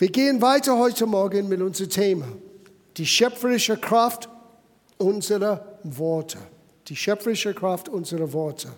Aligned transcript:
Wir 0.00 0.10
gehen 0.10 0.40
weiter 0.40 0.78
heute 0.78 1.04
Morgen 1.04 1.46
mit 1.46 1.60
unserem 1.60 1.90
Thema. 1.90 2.24
Die 2.96 3.04
schöpferische 3.04 3.76
Kraft 3.76 4.30
unserer 4.96 5.78
Worte. 5.82 6.38
Die 6.88 6.96
schöpferische 6.96 7.52
Kraft 7.52 7.90
unserer 7.90 8.32
Worte. 8.32 8.68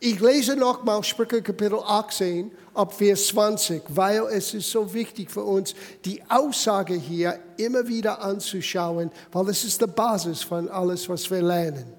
Ich 0.00 0.20
lese 0.20 0.54
nochmal 0.54 1.02
Sprüche 1.02 1.40
Kapitel 1.40 1.78
18 1.78 2.50
ab 2.74 2.92
Vers 2.92 3.28
20, 3.28 3.84
weil 3.88 4.24
es 4.32 4.52
ist 4.52 4.70
so 4.70 4.92
wichtig 4.92 5.30
für 5.30 5.44
uns, 5.44 5.74
die 6.04 6.20
Aussage 6.28 6.92
hier 6.92 7.38
immer 7.56 7.88
wieder 7.88 8.20
anzuschauen, 8.20 9.10
weil 9.32 9.48
es 9.48 9.64
ist 9.64 9.80
die 9.80 9.86
Basis 9.86 10.42
von 10.42 10.68
alles, 10.68 11.08
was 11.08 11.30
wir 11.30 11.40
lernen. 11.40 11.90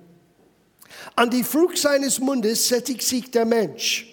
An 1.15 1.31
die 1.31 1.43
Frucht 1.43 1.79
seines 1.79 2.19
Mundes 2.19 2.67
sättigt 2.67 3.01
sich 3.01 3.31
der 3.31 3.45
Mensch. 3.45 4.05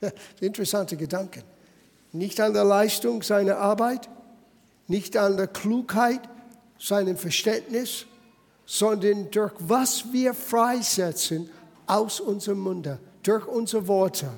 Interessante 0.40 0.96
Gedanken. 0.96 1.51
Nicht 2.12 2.40
an 2.40 2.52
der 2.52 2.64
Leistung 2.64 3.22
seiner 3.22 3.58
Arbeit, 3.58 4.08
nicht 4.86 5.16
an 5.16 5.36
der 5.36 5.46
Klugheit, 5.46 6.20
seinem 6.78 7.16
Verständnis, 7.16 8.06
sondern 8.66 9.30
durch 9.30 9.52
was 9.58 10.12
wir 10.12 10.34
freisetzen 10.34 11.48
aus 11.86 12.20
unserem 12.20 12.60
Munde, 12.60 12.98
durch 13.22 13.46
unsere 13.46 13.86
Worte. 13.86 14.28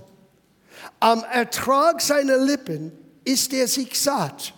Am 1.01 1.25
Ertrag 1.25 2.01
seiner 2.01 2.37
Lippen 2.37 2.93
ist 3.25 3.53
er 3.53 3.69
sich 3.69 3.99
satt. 4.01 4.53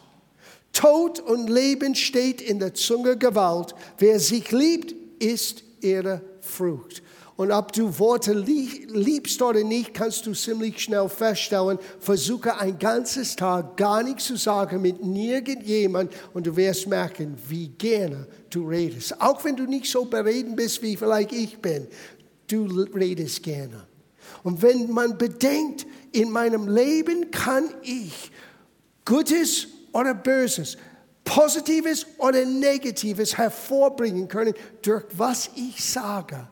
Tod 0.72 1.20
und 1.20 1.48
Leben 1.48 1.94
steht 1.94 2.40
in 2.40 2.58
der 2.58 2.74
Zunge 2.74 3.16
Gewalt. 3.16 3.74
Wer 3.98 4.20
sich 4.20 4.50
liebt, 4.50 4.94
ist 5.22 5.62
ihre 5.80 6.20
Frucht. 6.40 7.02
Und 7.36 7.52
ob 7.52 7.72
du 7.72 7.98
Worte 7.98 8.32
liebst 8.32 9.42
oder 9.42 9.62
nicht, 9.62 9.92
kannst 9.92 10.24
du 10.24 10.32
ziemlich 10.32 10.80
schnell 10.80 11.06
feststellen. 11.06 11.78
Versuche 12.00 12.58
ein 12.58 12.78
ganzes 12.78 13.36
Tag 13.36 13.76
gar 13.76 14.02
nichts 14.02 14.24
zu 14.24 14.36
sagen 14.36 14.80
mit 14.80 14.96
irgendjemand 15.02 16.12
und 16.32 16.46
du 16.46 16.56
wirst 16.56 16.86
merken, 16.86 17.36
wie 17.46 17.68
gerne 17.68 18.26
du 18.48 18.66
redest. 18.66 19.20
Auch 19.20 19.44
wenn 19.44 19.54
du 19.54 19.64
nicht 19.64 19.90
so 19.90 20.06
bereden 20.06 20.56
bist, 20.56 20.80
wie 20.82 20.96
vielleicht 20.96 21.32
ich 21.32 21.58
bin, 21.58 21.86
du 22.46 22.64
redest 22.94 23.42
gerne. 23.42 23.86
Und 24.42 24.62
wenn 24.62 24.90
man 24.90 25.18
bedenkt, 25.18 25.86
in 26.12 26.30
meinem 26.30 26.68
Leben 26.68 27.30
kann 27.30 27.68
ich 27.82 28.30
Gutes 29.04 29.68
oder 29.92 30.14
Böses, 30.14 30.78
Positives 31.22 32.06
oder 32.16 32.46
Negatives 32.46 33.36
hervorbringen 33.36 34.26
können, 34.26 34.54
durch 34.80 35.04
was 35.12 35.50
ich 35.54 35.84
sage 35.84 36.48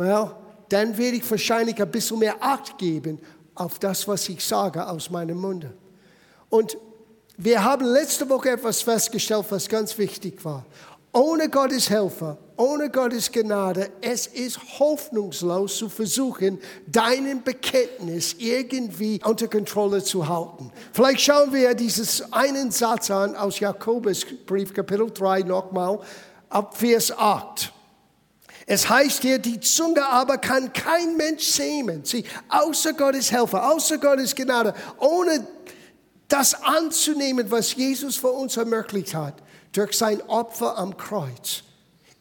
well, 0.00 0.32
dann 0.68 0.96
werde 0.96 1.18
ich 1.18 1.30
wahrscheinlich 1.30 1.80
ein 1.80 1.90
bisschen 1.90 2.18
mehr 2.18 2.36
Acht 2.40 2.78
geben 2.78 3.20
auf 3.54 3.78
das, 3.78 4.08
was 4.08 4.28
ich 4.28 4.44
sage 4.44 4.86
aus 4.86 5.10
meinem 5.10 5.38
Munde. 5.38 5.72
Und 6.48 6.76
wir 7.36 7.62
haben 7.62 7.84
letzte 7.84 8.28
Woche 8.28 8.50
etwas 8.50 8.82
festgestellt, 8.82 9.46
was 9.50 9.68
ganz 9.68 9.96
wichtig 9.96 10.44
war. 10.44 10.64
Ohne 11.12 11.48
Gottes 11.48 11.90
Helfer, 11.90 12.38
ohne 12.56 12.88
Gottes 12.88 13.32
Gnade, 13.32 13.90
es 14.00 14.28
ist 14.28 14.60
hoffnungslos 14.78 15.78
zu 15.78 15.88
versuchen, 15.88 16.60
deinen 16.86 17.42
Bekenntnis 17.42 18.36
irgendwie 18.38 19.20
unter 19.24 19.48
Kontrolle 19.48 20.04
zu 20.04 20.28
halten. 20.28 20.70
Vielleicht 20.92 21.22
schauen 21.22 21.52
wir 21.52 21.74
dieses 21.74 22.32
einen 22.32 22.70
Satz 22.70 23.10
an 23.10 23.34
aus 23.34 23.58
Jakobus 23.58 24.24
Brief 24.46 24.72
Kapitel 24.72 25.10
3 25.10 25.40
nochmal 25.40 25.98
ab 26.48 26.76
Vers 26.76 27.10
8. 27.10 27.72
Es 28.72 28.88
heißt 28.88 29.22
hier, 29.22 29.40
die 29.40 29.58
Zunge 29.58 30.06
aber 30.06 30.38
kann 30.38 30.72
kein 30.72 31.16
Mensch 31.16 31.42
sämen. 31.42 32.04
Sie, 32.04 32.24
außer 32.48 32.92
Gottes 32.92 33.32
Helfer, 33.32 33.68
außer 33.68 33.98
Gottes 33.98 34.32
Gnade, 34.32 34.72
ohne 34.98 35.44
das 36.28 36.54
anzunehmen, 36.54 37.50
was 37.50 37.74
Jesus 37.74 38.14
für 38.14 38.30
uns 38.30 38.56
ermöglicht 38.56 39.12
hat, 39.12 39.42
durch 39.72 39.98
sein 39.98 40.22
Opfer 40.22 40.78
am 40.78 40.96
Kreuz. 40.96 41.64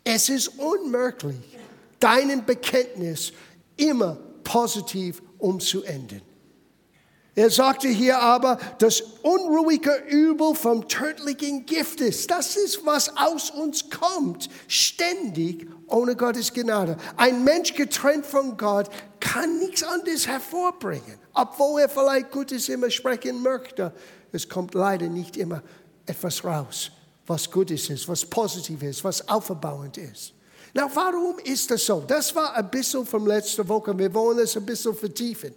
Es 0.03 0.27
ist 0.27 0.47
unmöglich, 0.58 1.55
deinen 2.00 2.44
Bekenntnis 2.44 3.31
immer 3.77 4.17
positiv 4.43 5.21
umzuenden. 5.37 6.23
Er 7.39 7.50
sagte 7.50 7.88
hier 7.88 8.20
aber, 8.20 8.58
das 8.80 9.00
unruhige 9.22 9.95
Übel 10.10 10.55
vom 10.55 10.89
tödlichen 10.89 11.66
Gift 11.66 12.02
ist. 12.02 12.30
Das 12.30 12.58
ist, 12.58 12.86
was 12.86 13.16
aus 13.16 13.50
uns 13.50 13.89
kommt, 13.89 14.50
ständig 14.67 15.66
ohne 15.88 16.17
Gottes 16.17 16.52
Gnade. 16.52 16.98
Ein 17.16 17.45
Mensch 17.45 17.76
getrennt 17.76 18.26
von 18.26 18.58
Gott 18.58 18.89
kann 19.22 19.58
nichts 19.60 19.83
anderes 19.83 20.28
hervorbringen, 20.28 21.17
obwohl 21.33 21.80
er 21.80 21.88
vielleicht 21.88 22.32
Gutes 22.32 22.67
immer 22.67 22.92
sprechen 22.92 23.42
möchte. 23.42 23.94
Es 24.33 24.49
kommt 24.49 24.73
leider 24.73 25.08
nicht 25.08 25.38
immer 25.38 25.64
etwas 26.08 26.44
raus, 26.44 26.92
was 27.26 27.49
Gutes 27.49 27.89
ist, 27.89 28.10
was 28.10 28.26
positiv 28.26 28.83
ist, 28.83 29.05
was 29.05 29.26
aufbauend 29.30 29.98
ist. 29.98 30.33
Na, 30.73 30.89
warum 30.93 31.39
ist 31.39 31.71
das 31.71 31.85
so? 31.85 32.02
Das 32.02 32.35
war 32.35 32.53
ein 32.55 32.69
bisschen 32.69 33.05
vom 33.05 33.25
letzten 33.25 33.67
Woche. 33.67 33.97
Wir 33.97 34.13
wollen 34.13 34.39
es 34.39 34.55
ein 34.55 34.65
bisschen 34.65 34.95
vertiefen. 34.95 35.53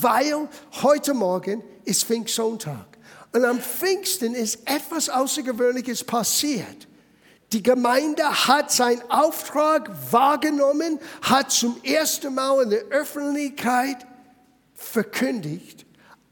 Weil 0.00 0.48
heute 0.82 1.14
Morgen 1.14 1.62
ist 1.84 2.04
Pfingstsonntag. 2.04 2.98
Und 3.32 3.44
am 3.44 3.60
Pfingsten 3.60 4.34
ist 4.34 4.58
etwas 4.66 5.08
Außergewöhnliches 5.08 6.04
passiert. 6.04 6.86
Die 7.52 7.62
Gemeinde 7.62 8.24
hat 8.24 8.70
seinen 8.70 9.02
Auftrag 9.10 9.90
wahrgenommen, 10.10 10.98
hat 11.22 11.50
zum 11.50 11.82
ersten 11.82 12.34
Mal 12.34 12.62
in 12.62 12.70
der 12.70 12.84
Öffentlichkeit 12.84 14.06
verkündigt 14.74 15.81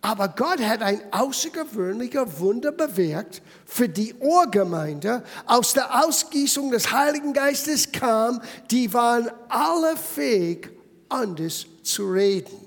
aber 0.02 0.28
Gott 0.28 0.60
hat 0.60 0.80
ein 0.80 1.00
außergewöhnlicher 1.10 2.38
Wunder 2.38 2.72
bewirkt 2.72 3.42
für 3.66 3.88
die 3.88 4.14
Urgemeinde. 4.14 5.22
Aus 5.44 5.74
der 5.74 6.04
Ausgießung 6.04 6.70
des 6.70 6.90
Heiligen 6.90 7.34
Geistes 7.34 7.92
kam, 7.92 8.40
die 8.70 8.92
waren 8.94 9.30
alle 9.48 9.96
fähig, 9.96 10.70
anders 11.10 11.66
zu 11.82 12.10
reden. 12.10 12.66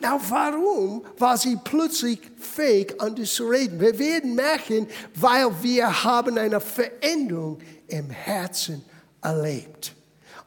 Na, 0.00 0.20
warum 0.28 1.04
war 1.18 1.38
sie 1.38 1.56
plötzlich 1.62 2.18
fähig, 2.36 3.00
anders 3.00 3.34
zu 3.34 3.46
reden? 3.46 3.78
Wir 3.78 3.96
werden 3.96 4.34
merken, 4.34 4.88
weil 5.14 5.50
wir 5.62 6.02
haben 6.02 6.36
eine 6.36 6.60
Veränderung 6.60 7.60
im 7.86 8.10
Herzen 8.10 8.84
erlebt. 9.22 9.94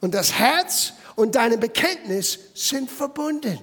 Und 0.02 0.12
das 0.12 0.30
Herz 0.34 0.92
und 1.14 1.34
deine 1.34 1.56
Bekenntnis 1.56 2.38
sind 2.54 2.90
verbunden. 2.90 3.58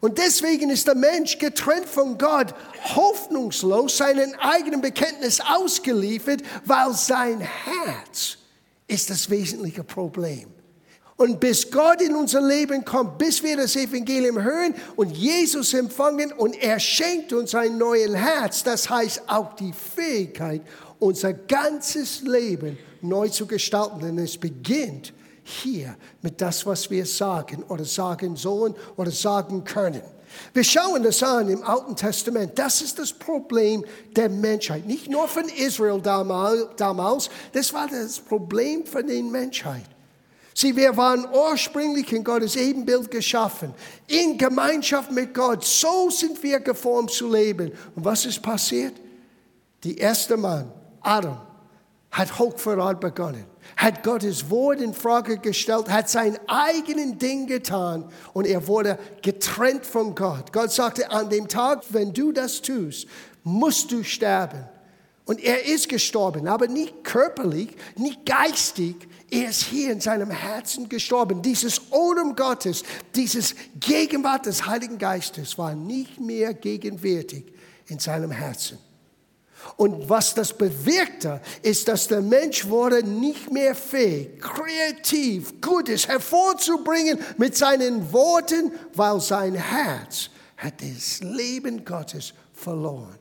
Und 0.00 0.16
deswegen 0.16 0.70
ist 0.70 0.86
der 0.86 0.94
Mensch 0.94 1.38
getrennt 1.38 1.86
von 1.86 2.16
Gott, 2.16 2.54
hoffnungslos 2.94 3.98
seinen 3.98 4.34
eigenen 4.36 4.80
Bekenntnis 4.80 5.40
ausgeliefert, 5.40 6.42
weil 6.64 6.94
sein 6.94 7.40
Herz 7.40 8.38
ist 8.88 9.10
das 9.10 9.28
wesentliche 9.28 9.84
Problem. 9.84 10.48
Und 11.16 11.38
bis 11.38 11.70
Gott 11.70 12.00
in 12.00 12.16
unser 12.16 12.40
Leben 12.40 12.82
kommt, 12.82 13.18
bis 13.18 13.42
wir 13.42 13.54
das 13.54 13.76
Evangelium 13.76 14.42
hören 14.42 14.74
und 14.96 15.14
Jesus 15.14 15.74
empfangen 15.74 16.32
und 16.32 16.56
er 16.56 16.80
schenkt 16.80 17.34
uns 17.34 17.54
ein 17.54 17.76
neues 17.76 18.14
Herz, 18.14 18.62
das 18.62 18.88
heißt 18.88 19.24
auch 19.26 19.54
die 19.54 19.74
Fähigkeit, 19.74 20.62
unser 20.98 21.34
ganzes 21.34 22.22
Leben 22.22 22.78
neu 23.02 23.28
zu 23.28 23.46
gestalten. 23.46 24.00
Denn 24.00 24.16
es 24.16 24.38
beginnt 24.38 25.12
hier 25.50 25.96
mit 26.22 26.40
das, 26.40 26.64
was 26.64 26.90
wir 26.90 27.04
sagen 27.04 27.62
oder 27.64 27.84
sagen 27.84 28.36
sollen 28.36 28.74
oder 28.96 29.10
sagen 29.10 29.64
können. 29.64 30.02
Wir 30.52 30.64
schauen 30.64 31.02
das 31.02 31.22
an 31.22 31.48
im 31.48 31.62
Alten 31.62 31.96
Testament. 31.96 32.58
Das 32.58 32.80
ist 32.80 32.98
das 32.98 33.12
Problem 33.12 33.84
der 34.14 34.28
Menschheit. 34.28 34.86
Nicht 34.86 35.10
nur 35.10 35.28
von 35.28 35.48
Israel 35.48 36.00
damals, 36.00 37.30
das 37.52 37.72
war 37.72 37.88
das 37.88 38.20
Problem 38.20 38.86
von 38.86 39.06
der 39.06 39.22
Menschheit. 39.22 39.84
Sie, 40.54 40.76
wir 40.76 40.96
waren 40.96 41.26
ursprünglich 41.32 42.12
in 42.12 42.24
Gottes 42.24 42.56
Ebenbild 42.56 43.10
geschaffen, 43.10 43.72
in 44.06 44.36
Gemeinschaft 44.36 45.10
mit 45.10 45.32
Gott. 45.32 45.64
So 45.64 46.10
sind 46.10 46.42
wir 46.42 46.60
geformt 46.60 47.12
zu 47.12 47.30
leben. 47.32 47.72
Und 47.94 48.04
was 48.04 48.26
ist 48.26 48.42
passiert? 48.42 48.94
Der 49.84 49.96
erste 49.96 50.36
Mann, 50.36 50.70
Adam, 51.00 51.40
hat 52.10 52.38
Hochverrat 52.38 53.00
begonnen 53.00 53.46
hat 53.76 54.02
Gottes 54.02 54.50
Wort 54.50 54.80
in 54.80 54.94
Frage 54.94 55.38
gestellt, 55.38 55.88
hat 55.90 56.08
sein 56.08 56.38
eigenen 56.46 57.18
Ding 57.18 57.46
getan 57.46 58.04
und 58.32 58.46
er 58.46 58.66
wurde 58.66 58.98
getrennt 59.22 59.86
von 59.86 60.14
Gott. 60.14 60.52
Gott 60.52 60.72
sagte, 60.72 61.10
an 61.10 61.30
dem 61.30 61.48
Tag, 61.48 61.84
wenn 61.90 62.12
du 62.12 62.32
das 62.32 62.62
tust, 62.62 63.06
musst 63.42 63.90
du 63.92 64.02
sterben. 64.02 64.64
Und 65.24 65.40
er 65.40 65.64
ist 65.64 65.88
gestorben, 65.88 66.48
aber 66.48 66.66
nicht 66.66 67.04
körperlich, 67.04 67.76
nicht 67.96 68.26
geistig. 68.26 68.96
Er 69.30 69.50
ist 69.50 69.62
hier 69.62 69.92
in 69.92 70.00
seinem 70.00 70.30
Herzen 70.30 70.88
gestorben. 70.88 71.40
Dieses 71.40 71.92
Odem 71.92 72.34
Gottes, 72.34 72.82
dieses 73.14 73.54
Gegenwart 73.78 74.46
des 74.46 74.66
Heiligen 74.66 74.98
Geistes 74.98 75.56
war 75.56 75.74
nicht 75.74 76.18
mehr 76.18 76.52
gegenwärtig 76.52 77.44
in 77.86 78.00
seinem 78.00 78.32
Herzen. 78.32 78.78
Und 79.80 80.10
was 80.10 80.34
das 80.34 80.52
bewirkte, 80.52 81.40
ist, 81.62 81.88
dass 81.88 82.06
der 82.06 82.20
Mensch 82.20 82.68
wurde 82.68 83.02
nicht 83.02 83.50
mehr 83.50 83.74
fähig, 83.74 84.38
kreativ, 84.38 85.58
Gutes 85.62 86.06
hervorzubringen 86.06 87.18
mit 87.38 87.56
seinen 87.56 88.12
Worten, 88.12 88.72
weil 88.92 89.18
sein 89.22 89.54
Herz 89.54 90.28
hat 90.58 90.74
das 90.82 91.20
Leben 91.20 91.82
Gottes 91.82 92.34
verloren. 92.52 93.18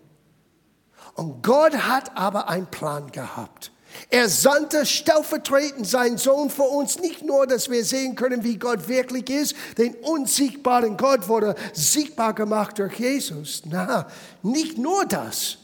Und 1.14 1.42
Gott 1.42 1.78
hat 1.78 2.18
aber 2.18 2.50
einen 2.50 2.70
Plan 2.70 3.10
gehabt. 3.10 3.72
Er 4.10 4.28
sandte 4.28 4.86
stellvertretend 4.86 5.88
seinen 5.88 6.18
Sohn 6.18 6.50
für 6.50 6.64
uns, 6.64 7.00
nicht 7.00 7.24
nur, 7.24 7.48
dass 7.48 7.70
wir 7.70 7.86
sehen 7.86 8.18
können, 8.18 8.44
wie 8.44 8.58
Gott 8.58 8.90
wirklich 8.90 9.30
ist, 9.30 9.56
den 9.78 9.96
unsiegbaren 9.96 10.98
Gott 10.98 11.30
wurde 11.30 11.56
siegbar 11.72 12.34
gemacht 12.34 12.80
durch 12.80 13.00
Jesus. 13.00 13.62
Na, 13.64 14.08
nicht 14.44 14.78
nur 14.78 15.06
das. 15.06 15.60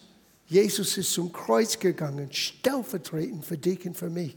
Jesus 0.48 0.98
ist 0.98 1.12
zum 1.14 1.32
Kreuz 1.34 1.80
gegangen, 1.80 2.32
stellvertretend 2.32 3.46
für 3.46 3.58
dich 3.58 3.86
und 3.86 3.98
für 3.98 4.10
mich. 4.10 4.36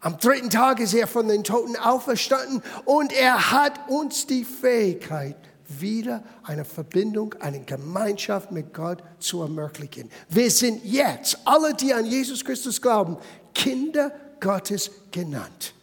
Am 0.00 0.18
dritten 0.18 0.50
Tag 0.50 0.80
ist 0.80 0.94
er 0.94 1.06
von 1.06 1.28
den 1.28 1.44
Toten 1.44 1.76
auferstanden 1.76 2.62
und 2.84 3.12
er 3.12 3.52
hat 3.52 3.88
uns 3.88 4.26
die 4.26 4.44
Fähigkeit 4.44 5.36
wieder 5.68 6.22
eine 6.42 6.64
Verbindung, 6.64 7.34
eine 7.40 7.60
Gemeinschaft 7.60 8.50
mit 8.50 8.74
Gott 8.74 9.02
zu 9.18 9.42
ermöglichen. 9.42 10.10
Wir 10.28 10.50
sind 10.50 10.84
jetzt, 10.84 11.38
alle, 11.44 11.74
die 11.74 11.94
an 11.94 12.04
Jesus 12.04 12.44
Christus 12.44 12.80
glauben, 12.80 13.16
Kinder 13.54 14.12
Gottes 14.40 14.90
genannt. 15.10 15.74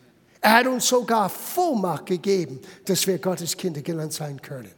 Er 0.42 0.58
hat 0.58 0.68
uns 0.68 0.88
sogar 0.88 1.30
Vollmacht 1.30 2.06
gegeben, 2.06 2.60
dass 2.86 3.06
wir 3.08 3.20
Gottes 3.20 3.56
Kinder 3.56 3.82
genannt 3.82 4.14
sein 4.14 4.42
können. 4.42 4.72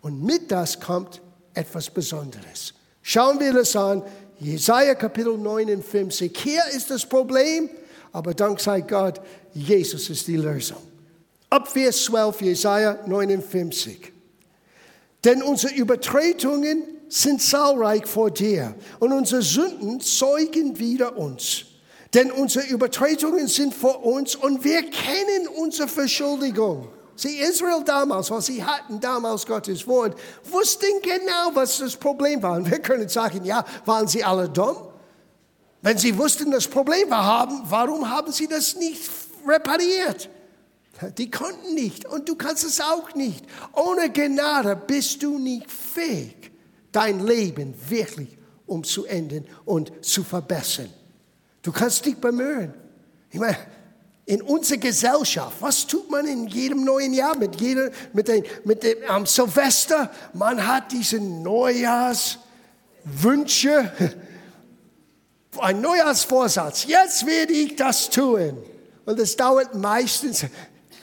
Und 0.00 0.22
mit 0.22 0.50
das 0.50 0.78
kommt 0.78 1.20
etwas 1.54 1.90
Besonderes. 1.90 2.74
Schauen 3.02 3.40
wir 3.40 3.52
das 3.52 3.74
an. 3.76 4.02
Jesaja 4.38 4.94
Kapitel 4.94 5.36
59. 5.36 6.32
Hier 6.36 6.62
ist 6.74 6.90
das 6.90 7.04
Problem, 7.04 7.68
aber 8.12 8.34
dank 8.34 8.60
sei 8.60 8.80
Gott, 8.80 9.20
Jesus 9.52 10.08
ist 10.10 10.26
die 10.26 10.36
Lösung. 10.36 10.78
Ab 11.50 11.68
Vers 11.68 12.04
12, 12.04 12.42
Jesaja 12.42 12.98
59. 13.06 14.12
Denn 15.24 15.42
unsere 15.42 15.74
Übertretungen 15.74 16.84
sind 17.08 17.42
zahlreich 17.42 18.06
vor 18.06 18.30
dir 18.30 18.74
und 18.98 19.12
unsere 19.12 19.42
Sünden 19.42 20.00
zeugen 20.00 20.78
wider 20.78 21.16
uns. 21.16 21.66
Denn 22.14 22.30
unsere 22.30 22.66
Übertretungen 22.66 23.48
sind 23.48 23.74
vor 23.74 24.04
uns 24.04 24.34
und 24.34 24.64
wir 24.64 24.82
kennen 24.82 25.46
unsere 25.56 25.88
Verschuldigung. 25.88 26.88
Sie, 27.14 27.38
Israel 27.38 27.82
damals, 27.84 28.30
was 28.30 28.46
sie 28.46 28.64
hatten 28.64 28.98
damals 29.00 29.46
Gottes 29.46 29.86
Wort, 29.86 30.18
wussten 30.44 31.00
genau, 31.02 31.54
was 31.54 31.78
das 31.78 31.96
Problem 31.96 32.42
war. 32.42 32.56
Und 32.56 32.70
wir 32.70 32.78
können 32.78 33.08
sagen, 33.08 33.44
ja, 33.44 33.64
waren 33.84 34.08
sie 34.08 34.24
alle 34.24 34.48
dumm? 34.48 34.76
Wenn 35.82 35.98
sie 35.98 36.16
wussten, 36.16 36.50
das 36.50 36.68
Problem 36.68 37.10
war, 37.10 37.24
haben, 37.24 37.62
warum 37.64 38.08
haben 38.08 38.32
sie 38.32 38.46
das 38.46 38.76
nicht 38.76 39.10
repariert? 39.46 40.30
Die 41.18 41.30
konnten 41.30 41.74
nicht 41.74 42.06
und 42.06 42.28
du 42.28 42.36
kannst 42.36 42.64
es 42.64 42.80
auch 42.80 43.14
nicht. 43.14 43.44
Ohne 43.72 44.10
Gnade 44.10 44.76
bist 44.76 45.22
du 45.22 45.38
nicht 45.38 45.70
fähig, 45.70 46.52
dein 46.92 47.26
Leben 47.26 47.74
wirklich 47.88 48.38
umzuenden 48.66 49.46
und 49.64 49.92
zu 50.04 50.22
verbessern. 50.22 50.92
Du 51.62 51.72
kannst 51.72 52.04
dich 52.06 52.16
bemühen. 52.16 52.74
Ich 53.30 53.40
meine, 53.40 53.56
in 54.24 54.40
unserer 54.42 54.78
Gesellschaft, 54.78 55.56
was 55.60 55.86
tut 55.86 56.10
man 56.10 56.26
in 56.26 56.46
jedem 56.46 56.84
neuen 56.84 57.12
Jahr 57.12 57.36
mit, 57.36 57.60
jeder, 57.60 57.90
mit, 58.12 58.28
den, 58.28 58.44
mit 58.64 58.82
dem 58.82 58.96
um, 59.14 59.26
Silvester? 59.26 60.10
Man 60.32 60.66
hat 60.66 60.90
diese 60.92 61.18
Neujahrswünsche, 61.18 63.92
ein 65.58 65.80
Neujahrsvorsatz. 65.80 66.84
Jetzt 66.84 67.26
werde 67.26 67.52
ich 67.52 67.76
das 67.76 68.10
tun. 68.10 68.56
Und 69.04 69.18
es 69.18 69.36
dauert 69.36 69.74
meistens 69.74 70.46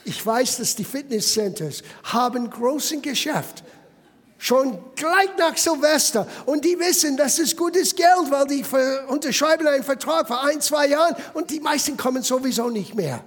ich 0.04 0.24
weiß, 0.24 0.58
dass 0.58 0.74
die 0.74 0.84
Fitnesscenters 0.84 1.82
haben 2.04 2.48
großen 2.48 3.02
Geschäft. 3.02 3.62
Schon 4.42 4.78
gleich 4.96 5.36
nach 5.38 5.54
Silvester. 5.54 6.26
Und 6.46 6.64
die 6.64 6.78
wissen, 6.78 7.14
das 7.14 7.38
ist 7.38 7.58
gutes 7.58 7.94
Geld, 7.94 8.30
weil 8.30 8.46
die 8.46 8.64
unterschreiben 9.08 9.66
einen 9.66 9.84
Vertrag 9.84 10.26
für 10.26 10.40
ein, 10.40 10.62
zwei 10.62 10.86
Jahren 10.86 11.14
und 11.34 11.50
die 11.50 11.60
meisten 11.60 11.94
kommen 11.94 12.22
sowieso 12.22 12.70
nicht 12.70 12.94
mehr. 12.94 13.22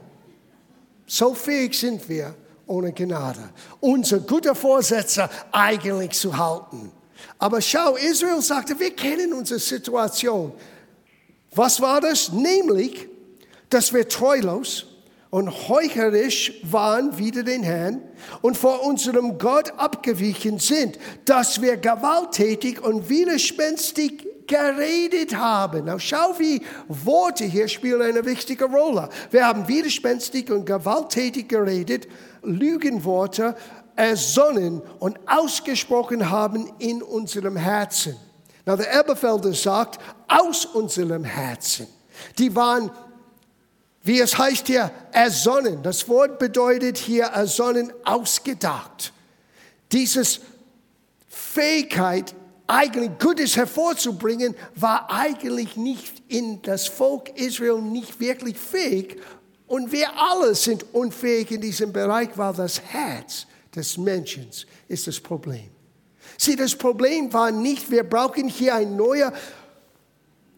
So 1.05 1.35
fähig 1.35 1.79
sind 1.79 2.09
wir 2.09 2.33
ohne 2.65 2.91
Gnade, 2.93 3.47
unser 3.79 4.21
guter 4.21 4.55
Vorsätze 4.55 5.29
eigentlich 5.51 6.13
zu 6.13 6.35
halten. 6.35 6.91
Aber 7.37 7.61
schau, 7.61 7.95
Israel 7.95 8.41
sagte, 8.41 8.79
wir 8.79 8.95
kennen 8.95 9.33
unsere 9.33 9.59
Situation. 9.59 10.51
Was 11.53 11.79
war 11.79 12.01
das? 12.01 12.31
Nämlich, 12.31 13.07
dass 13.69 13.93
wir 13.93 14.09
treulos, 14.09 14.87
und 15.33 15.67
heuchlerisch 15.67 16.53
waren 16.61 17.17
wider 17.17 17.41
den 17.41 17.63
Herrn 17.63 18.03
und 18.43 18.55
vor 18.55 18.85
unserem 18.85 19.39
Gott 19.39 19.73
abgewichen 19.77 20.59
sind, 20.59 20.99
dass 21.25 21.59
wir 21.59 21.75
gewalttätig 21.77 22.79
und 22.79 23.09
widerspenstig 23.09 24.27
geredet 24.45 25.35
haben. 25.35 25.85
Now 25.85 25.97
schau, 25.97 26.35
wie 26.37 26.61
Worte 26.87 27.45
hier 27.45 27.67
spielen 27.67 28.03
eine 28.03 28.23
wichtige 28.23 28.65
Rolle. 28.65 29.09
Wir 29.31 29.47
haben 29.47 29.67
widerspenstig 29.67 30.51
und 30.51 30.67
gewalttätig 30.67 31.49
geredet, 31.49 32.07
Lügenworte 32.43 33.55
ersonnen 33.95 34.83
und 34.99 35.17
ausgesprochen 35.25 36.29
haben 36.29 36.71
in 36.77 37.01
unserem 37.01 37.55
Herzen. 37.55 38.17
Now 38.67 38.75
der 38.75 38.91
Elberfelder 38.91 39.53
sagt, 39.53 39.99
aus 40.27 40.65
unserem 40.65 41.23
Herzen. 41.23 41.87
Die 42.37 42.55
waren 42.55 42.91
wie 44.03 44.19
es 44.19 44.37
heißt 44.37 44.67
hier, 44.67 44.91
ersonnen. 45.11 45.81
Das 45.81 46.07
Wort 46.09 46.37
bedeutet 46.37 46.97
hier 46.97 47.25
ersonnen, 47.25 47.91
ausgedacht. 48.03 49.13
Dieses 49.91 50.41
Fähigkeit, 51.29 52.35
eigentlich 52.67 53.11
Gutes 53.19 53.55
hervorzubringen, 53.55 54.55
war 54.75 55.09
eigentlich 55.09 55.77
nicht 55.77 56.21
in 56.27 56.61
das 56.61 56.87
Volk 56.87 57.29
Israel 57.37 57.81
nicht 57.81 58.19
wirklich 58.19 58.57
fähig. 58.57 59.21
Und 59.67 59.91
wir 59.91 60.09
alle 60.17 60.53
sind 60.53 60.85
unfähig 60.93 61.51
in 61.51 61.61
diesem 61.61 61.93
Bereich, 61.93 62.29
weil 62.35 62.53
das 62.53 62.81
Herz 62.81 63.47
des 63.73 63.97
Menschen 63.97 64.49
ist 64.87 65.07
das 65.07 65.19
Problem. 65.19 65.69
Sieh, 66.37 66.55
das 66.55 66.75
Problem 66.75 67.31
war 67.31 67.51
nicht, 67.51 67.89
wir 67.89 68.03
brauchen 68.03 68.49
hier 68.49 68.75
ein 68.75 68.95
neuer 68.95 69.31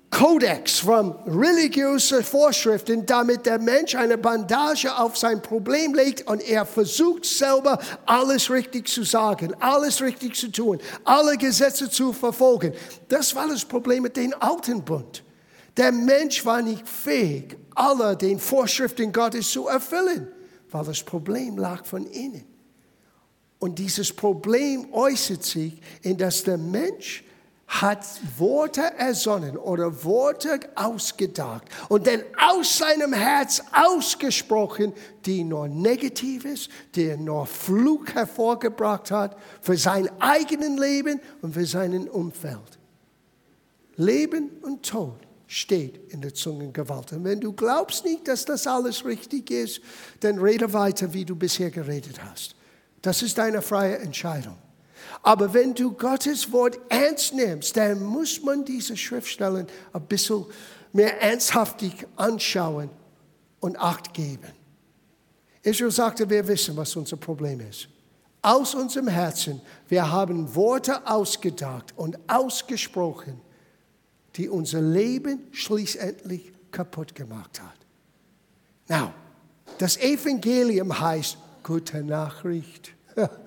Kodex 0.10 0.80
von 0.80 1.12
religiösen 1.25 2.24
Vorschriften, 2.24 3.06
damit 3.06 3.46
der 3.46 3.60
Mensch 3.60 3.96
eine 3.96 4.18
Bandage 4.18 4.96
auf 4.98 5.18
sein 5.18 5.42
Problem 5.42 5.94
legt 5.94 6.28
und 6.28 6.42
er 6.42 6.66
versucht 6.66 7.25
selber 7.25 7.80
alles 8.06 8.50
richtig 8.50 8.88
zu 8.88 9.04
sagen, 9.04 9.54
alles 9.60 10.02
richtig 10.02 10.36
zu 10.36 10.52
tun, 10.52 10.80
alle 11.04 11.38
Gesetze 11.38 11.90
zu 11.90 12.13
verfolgen. 12.13 12.74
Das 13.10 13.36
war 13.36 13.48
das 13.48 13.66
Problem 13.66 14.04
mit 14.04 14.16
dem 14.16 14.34
alten 14.40 14.84
Bund. 14.84 15.24
Der 15.75 15.91
Mensch 15.91 16.46
war 16.46 16.62
nicht 16.62 16.88
fähig, 16.88 17.58
alle 17.75 18.15
den 18.15 18.39
Vorschriften 18.39 19.12
Gottes 19.12 19.51
zu 19.51 19.68
erfüllen, 19.68 20.30
weil 20.72 20.86
das 20.86 21.03
Problem 21.03 21.58
lag 21.58 21.86
von 21.86 22.06
innen. 22.06 22.46
Und 23.60 23.80
dieses 23.80 24.13
Problem 24.13 24.94
äußert 24.94 25.44
sich 25.44 25.82
in, 26.01 26.18
dass 26.18 26.44
der 26.44 26.58
Mensch 26.58 27.24
hat 27.67 28.05
Worte 28.38 28.81
ersonnen 28.98 29.57
oder 29.57 30.03
Worte 30.03 30.60
ausgedacht 30.75 31.63
und 31.89 32.05
dann 32.05 32.22
aus 32.38 32.77
seinem 32.77 33.12
Herz 33.12 33.62
ausgesprochen, 33.74 34.93
die 35.25 35.43
nur 35.43 35.67
Negatives, 35.67 36.69
die 36.93 37.17
nur 37.17 37.45
Flug 37.48 38.13
hervorgebracht 38.13 39.10
hat 39.12 39.38
für 39.62 39.77
sein 39.77 40.10
eigenes 40.22 40.79
Leben 40.79 41.19
und 41.41 41.53
für 41.53 41.65
sein 41.65 42.07
Umfeld. 42.07 42.79
Leben 43.98 44.51
und 44.62 44.86
Tod 44.86 45.19
steht 45.48 46.12
in 46.12 46.22
der 46.22 46.34
Zungengewalt. 46.34 47.13
Und 47.13 47.24
wenn 47.24 47.39
du 47.39 47.53
glaubst 47.53 48.03
nicht, 48.05 48.27
dass 48.27 48.45
das 48.45 48.67
alles 48.67 49.05
richtig 49.05 49.50
ist, 49.51 49.81
dann 50.19 50.38
rede 50.39 50.72
weiter, 50.74 51.13
wie 51.13 51.25
du 51.25 51.36
bisher 51.36 51.72
geredet 51.72 52.24
hast. 52.24 52.55
Das 53.01 53.22
ist 53.22 53.38
deine 53.38 53.62
freie 53.62 53.98
Entscheidung. 54.00 54.57
Aber 55.25 55.51
wenn 55.55 55.74
du 55.74 55.91
Gottes 55.91 56.51
Wort 56.51 56.77
ernst 56.88 57.34
nimmst, 57.34 57.75
dann 57.75 58.03
muss 58.03 58.44
man 58.44 58.63
diese 58.63 58.96
Schriftstellen 58.96 59.65
ein 59.91 60.05
bisschen 60.05 60.46
mehr 60.94 61.20
ernsthaftig 61.20 62.05
anschauen 62.15 62.91
und 63.60 63.75
Acht 63.79 64.13
geben. 64.13 64.53
Israel 65.63 65.89
sagte, 65.89 66.29
wir 66.29 66.48
wissen, 66.48 66.77
was 66.77 66.96
unser 66.96 67.17
Problem 67.17 67.60
ist. 67.60 67.88
Aus 68.44 68.75
unserem 68.75 69.08
Herzen, 69.08 69.62
wir 69.88 70.12
haben 70.12 70.53
Worte 70.53 71.08
ausgedacht 71.08 71.91
und 71.96 72.20
ausgesprochen, 72.27 73.41
die 74.36 74.48
unser 74.48 74.82
Leben 74.82 75.48
schließlich 75.51 76.53
kaputt 76.70 77.15
gemacht 77.15 77.60
hat. 77.63 77.79
Now, 78.88 79.12
das 79.79 79.98
Evangelium 79.98 81.00
heißt 81.00 81.36
gute 81.63 82.03
Nachricht. 82.03 82.94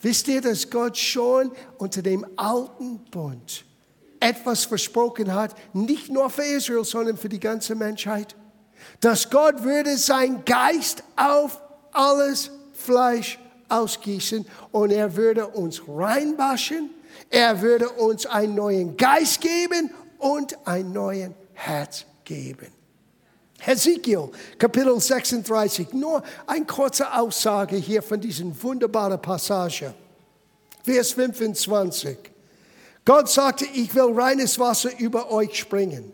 Wisst 0.00 0.28
ihr, 0.28 0.40
dass 0.40 0.70
Gott 0.70 0.96
schon 0.96 1.52
unter 1.78 2.02
dem 2.02 2.26
alten 2.36 2.98
Bund 3.10 3.64
etwas 4.20 4.64
versprochen 4.64 5.32
hat, 5.32 5.54
nicht 5.74 6.10
nur 6.10 6.30
für 6.30 6.42
Israel, 6.42 6.84
sondern 6.84 7.16
für 7.16 7.28
die 7.28 7.40
ganze 7.40 7.74
Menschheit? 7.74 8.36
Dass 9.00 9.28
Gott 9.28 9.62
würde 9.64 9.96
sein 9.96 10.44
Geist 10.44 11.02
auf 11.16 11.60
alles 11.92 12.50
Fleisch 12.72 13.38
ausgießen 13.68 14.46
und 14.70 14.90
er 14.90 15.16
würde 15.16 15.46
uns 15.46 15.82
reinwaschen, 15.86 16.90
Er 17.30 17.60
würde 17.60 17.90
uns 17.90 18.26
einen 18.26 18.54
neuen 18.54 18.96
Geist 18.96 19.40
geben 19.40 19.90
und 20.18 20.56
ein 20.66 20.92
neuen 20.92 21.34
Herz 21.52 22.06
geben. 22.24 22.77
Hesekiel, 23.60 24.30
Kapitel 24.58 25.00
36, 25.00 25.92
nur 25.92 26.22
eine 26.46 26.64
kurze 26.64 27.12
Aussage 27.12 27.76
hier 27.76 28.02
von 28.02 28.20
diesen 28.20 28.60
wunderbaren 28.62 29.20
Passage. 29.20 29.92
Vers 30.84 31.12
25. 31.12 32.16
Gott 33.04 33.28
sagte, 33.28 33.64
ich 33.74 33.94
will 33.94 34.12
reines 34.14 34.58
Wasser 34.58 34.90
über 34.98 35.30
euch 35.30 35.58
springen, 35.58 36.12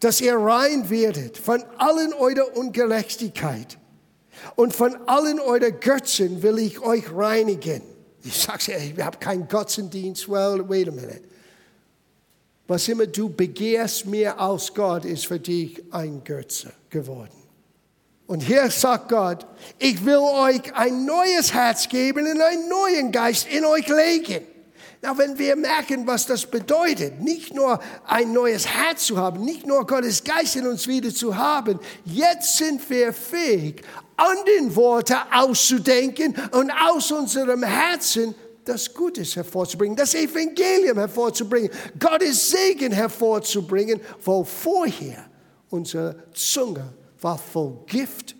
dass 0.00 0.20
ihr 0.20 0.36
rein 0.36 0.88
werdet 0.90 1.36
von 1.36 1.62
allen 1.78 2.12
eurer 2.12 2.56
Ungerechtigkeit 2.56 3.78
und 4.54 4.74
von 4.74 4.96
allen 5.06 5.40
euren 5.40 5.80
Götzen 5.80 6.42
will 6.42 6.58
ich 6.58 6.80
euch 6.80 7.12
reinigen. 7.12 7.82
Ich 8.22 8.38
sage, 8.38 8.76
ich 8.76 9.02
habe 9.02 9.18
keinen 9.18 9.48
Götzendienst. 9.48 10.28
Well, 10.28 10.62
wait 10.68 10.88
a 10.88 10.92
minute. 10.92 11.22
Was 12.70 12.86
immer 12.86 13.08
du 13.08 13.28
begehrst 13.28 14.06
mehr 14.06 14.38
als 14.38 14.72
Gott, 14.72 15.04
ist 15.04 15.26
für 15.26 15.40
dich 15.40 15.82
ein 15.90 16.22
Götze 16.22 16.72
geworden. 16.88 17.34
Und 18.28 18.42
hier 18.44 18.70
sagt 18.70 19.08
Gott, 19.08 19.44
ich 19.76 20.04
will 20.04 20.18
euch 20.18 20.72
ein 20.76 21.04
neues 21.04 21.52
Herz 21.52 21.88
geben 21.88 22.30
und 22.30 22.40
einen 22.40 22.68
neuen 22.68 23.10
Geist 23.10 23.48
in 23.48 23.64
euch 23.64 23.88
legen. 23.88 24.46
Na, 25.02 25.18
wenn 25.18 25.36
wir 25.36 25.56
merken, 25.56 26.06
was 26.06 26.26
das 26.26 26.46
bedeutet, 26.46 27.20
nicht 27.20 27.52
nur 27.56 27.80
ein 28.06 28.32
neues 28.32 28.68
Herz 28.68 29.06
zu 29.06 29.16
haben, 29.18 29.44
nicht 29.44 29.66
nur 29.66 29.84
Gottes 29.84 30.22
Geist 30.22 30.54
in 30.54 30.68
uns 30.68 30.86
wieder 30.86 31.12
zu 31.12 31.36
haben, 31.36 31.80
jetzt 32.04 32.56
sind 32.56 32.88
wir 32.88 33.12
fähig, 33.12 33.82
an 34.16 34.36
den 34.46 34.76
Worten 34.76 35.16
auszudenken 35.32 36.36
und 36.52 36.70
aus 36.70 37.10
unserem 37.10 37.64
Herzen 37.64 38.32
das 38.70 38.94
Gutes 38.94 39.34
hervorzubringen, 39.36 39.96
das 39.96 40.14
Evangelium 40.14 40.96
hervorzubringen, 40.96 41.70
Gottes 41.98 42.50
Segen 42.50 42.92
hervorzubringen, 42.92 44.00
wo 44.24 44.44
vorher 44.44 45.28
unsere 45.70 46.16
Zunge 46.32 46.92
war 47.20 47.36
voll 47.36 47.78
Gift 47.86 48.36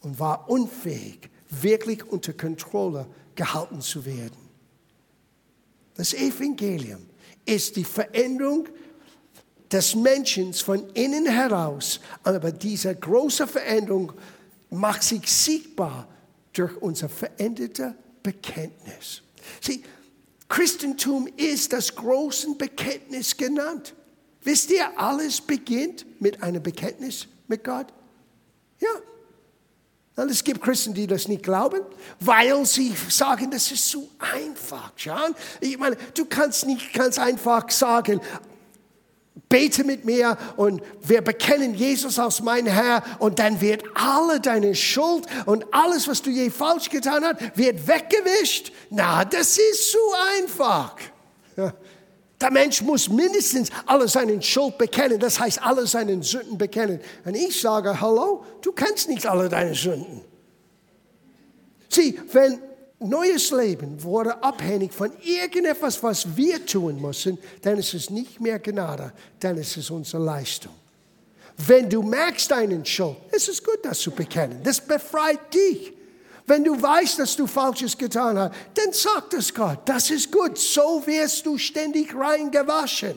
und 0.00 0.18
war 0.18 0.48
unfähig, 0.50 1.30
wirklich 1.48 2.04
unter 2.04 2.32
Kontrolle 2.32 3.06
gehalten 3.34 3.80
zu 3.80 4.04
werden. 4.04 4.36
Das 5.94 6.12
Evangelium 6.12 7.06
ist 7.44 7.76
die 7.76 7.84
Veränderung 7.84 8.68
des 9.70 9.94
Menschen 9.94 10.52
von 10.52 10.90
innen 10.90 11.26
heraus, 11.26 12.00
aber 12.22 12.52
diese 12.52 12.94
große 12.94 13.46
Veränderung 13.46 14.12
macht 14.70 15.02
sich 15.02 15.30
sichtbar 15.30 16.08
durch 16.52 16.76
unser 16.82 17.08
verändertes 17.08 17.92
Bekenntnis. 18.22 19.22
Sieh, 19.60 19.82
Christentum 20.48 21.28
ist 21.36 21.72
das 21.72 21.94
große 21.94 22.54
Bekenntnis 22.54 23.36
genannt. 23.36 23.94
Wisst 24.42 24.70
ihr, 24.70 24.98
alles 24.98 25.40
beginnt 25.40 26.06
mit 26.20 26.42
einem 26.42 26.62
Bekenntnis 26.62 27.26
mit 27.48 27.64
Gott. 27.64 27.88
Ja. 28.78 28.88
Und 30.22 30.30
es 30.30 30.44
gibt 30.44 30.62
Christen, 30.62 30.94
die 30.94 31.06
das 31.06 31.28
nicht 31.28 31.42
glauben, 31.42 31.80
weil 32.20 32.64
sie 32.64 32.94
sagen, 33.08 33.50
das 33.50 33.70
ist 33.70 33.90
so 33.90 34.08
einfach, 34.18 34.92
John. 34.96 35.34
Ich 35.60 35.76
meine, 35.76 35.96
du 36.14 36.24
kannst 36.24 36.64
nicht 36.64 36.94
ganz 36.94 37.18
einfach 37.18 37.68
sagen, 37.70 38.20
bete 39.48 39.84
mit 39.84 40.04
mir 40.04 40.36
und 40.56 40.82
wir 41.02 41.22
bekennen 41.22 41.74
Jesus 41.74 42.18
als 42.18 42.42
mein 42.42 42.66
Herr 42.66 43.02
und 43.18 43.38
dann 43.38 43.60
wird 43.60 43.84
alle 43.94 44.40
deine 44.40 44.74
Schuld 44.74 45.26
und 45.46 45.64
alles, 45.72 46.08
was 46.08 46.22
du 46.22 46.30
je 46.30 46.50
falsch 46.50 46.90
getan 46.90 47.24
hast, 47.24 47.56
wird 47.56 47.86
weggewischt. 47.86 48.72
Na, 48.90 49.24
das 49.24 49.58
ist 49.58 49.92
so 49.92 49.98
einfach. 50.38 50.96
Der 52.40 52.50
Mensch 52.50 52.82
muss 52.82 53.08
mindestens 53.08 53.70
alle 53.86 54.08
seine 54.08 54.42
Schuld 54.42 54.76
bekennen, 54.76 55.18
das 55.18 55.40
heißt 55.40 55.62
alle 55.62 55.86
seine 55.86 56.22
Sünden 56.22 56.58
bekennen. 56.58 57.00
Und 57.24 57.34
ich 57.34 57.60
sage, 57.60 58.00
hallo, 58.00 58.44
du 58.60 58.72
kennst 58.72 59.08
nicht 59.08 59.26
alle 59.26 59.48
deine 59.48 59.74
Sünden. 59.74 60.22
Sieh, 61.88 62.20
wenn 62.32 62.60
neues 62.98 63.50
Leben 63.50 64.02
wurde 64.02 64.42
abhängig 64.42 64.92
von 64.92 65.12
irgendetwas, 65.22 66.02
was 66.02 66.36
wir 66.36 66.64
tun 66.64 67.00
müssen, 67.00 67.38
dann 67.62 67.78
ist 67.78 67.94
es 67.94 68.10
nicht 68.10 68.40
mehr 68.40 68.58
Gnade, 68.58 69.12
dann 69.40 69.56
ist 69.58 69.76
es 69.76 69.90
unsere 69.90 70.22
Leistung. 70.22 70.72
Wenn 71.58 71.88
du 71.88 72.02
merkst 72.02 72.50
deinen 72.50 72.84
Schuld, 72.84 73.16
ist 73.32 73.48
es 73.48 73.62
gut, 73.62 73.78
das 73.82 73.98
zu 73.98 74.10
bekennen. 74.10 74.60
Das 74.62 74.80
befreit 74.80 75.54
dich. 75.54 75.92
Wenn 76.46 76.62
du 76.62 76.80
weißt, 76.80 77.18
dass 77.18 77.34
du 77.34 77.46
Falsches 77.46 77.96
getan 77.96 78.38
hast, 78.38 78.54
dann 78.74 78.92
sag 78.92 79.30
das 79.30 79.52
Gott. 79.52 79.80
Das 79.86 80.10
ist 80.10 80.30
gut. 80.30 80.58
So 80.58 81.02
wirst 81.06 81.44
du 81.46 81.58
ständig 81.58 82.14
reingewaschen. 82.14 83.16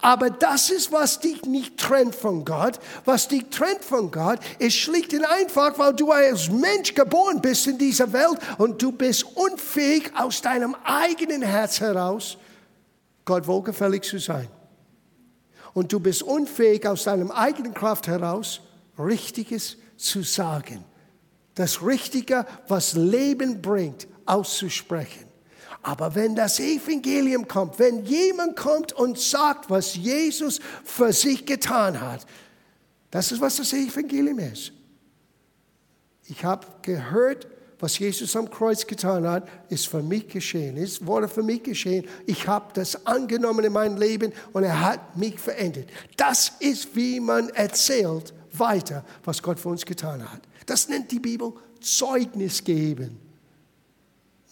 Aber 0.00 0.30
das 0.30 0.70
ist, 0.70 0.92
was 0.92 1.20
dich 1.20 1.44
nicht 1.44 1.78
trennt 1.78 2.14
von 2.14 2.44
Gott. 2.44 2.78
Was 3.04 3.28
dich 3.28 3.46
trennt 3.50 3.84
von 3.84 4.10
Gott, 4.10 4.38
ist 4.58 4.76
schlicht 4.76 5.12
und 5.14 5.24
einfach, 5.24 5.78
weil 5.78 5.94
du 5.94 6.10
als 6.10 6.48
Mensch 6.50 6.94
geboren 6.94 7.40
bist 7.40 7.66
in 7.66 7.78
dieser 7.78 8.12
Welt 8.12 8.38
und 8.58 8.80
du 8.82 8.92
bist 8.92 9.24
unfähig, 9.36 10.12
aus 10.16 10.40
deinem 10.40 10.74
eigenen 10.84 11.42
Herz 11.42 11.80
heraus 11.80 12.38
Gott 13.24 13.46
wohlgefällig 13.46 14.04
zu 14.04 14.18
sein. 14.18 14.48
Und 15.74 15.92
du 15.92 16.00
bist 16.00 16.22
unfähig, 16.22 16.86
aus 16.86 17.04
deinem 17.04 17.30
eigenen 17.30 17.74
Kraft 17.74 18.06
heraus 18.08 18.60
Richtiges 18.98 19.76
zu 19.96 20.22
sagen. 20.22 20.84
Das 21.54 21.82
Richtige, 21.82 22.46
was 22.68 22.94
Leben 22.94 23.60
bringt, 23.60 24.08
auszusprechen. 24.24 25.27
Aber 25.82 26.14
wenn 26.14 26.34
das 26.34 26.58
Evangelium 26.60 27.46
kommt, 27.46 27.78
wenn 27.78 28.04
jemand 28.04 28.56
kommt 28.56 28.92
und 28.92 29.18
sagt, 29.18 29.70
was 29.70 29.94
Jesus 29.94 30.60
für 30.84 31.12
sich 31.12 31.46
getan 31.46 32.00
hat, 32.00 32.26
das 33.10 33.32
ist, 33.32 33.40
was 33.40 33.56
das 33.56 33.72
Evangelium 33.72 34.38
ist. 34.38 34.72
Ich 36.26 36.44
habe 36.44 36.66
gehört, 36.82 37.46
was 37.78 37.98
Jesus 37.98 38.34
am 38.34 38.50
Kreuz 38.50 38.86
getan 38.86 39.26
hat, 39.26 39.48
ist 39.68 39.86
für 39.86 40.02
mich 40.02 40.28
geschehen. 40.28 40.76
Es 40.76 41.06
wurde 41.06 41.28
für 41.28 41.42
mich 41.42 41.62
geschehen. 41.62 42.06
Ich 42.26 42.46
habe 42.46 42.66
das 42.74 43.06
angenommen 43.06 43.64
in 43.64 43.72
mein 43.72 43.96
Leben 43.96 44.32
und 44.52 44.64
er 44.64 44.80
hat 44.80 45.16
mich 45.16 45.38
verändert. 45.38 45.88
Das 46.16 46.52
ist, 46.58 46.94
wie 46.96 47.20
man 47.20 47.48
erzählt 47.50 48.34
weiter, 48.52 49.04
was 49.24 49.42
Gott 49.42 49.60
für 49.60 49.68
uns 49.68 49.86
getan 49.86 50.30
hat. 50.30 50.40
Das 50.66 50.88
nennt 50.88 51.10
die 51.12 51.20
Bibel 51.20 51.52
Zeugnis 51.80 52.62
geben. 52.64 53.27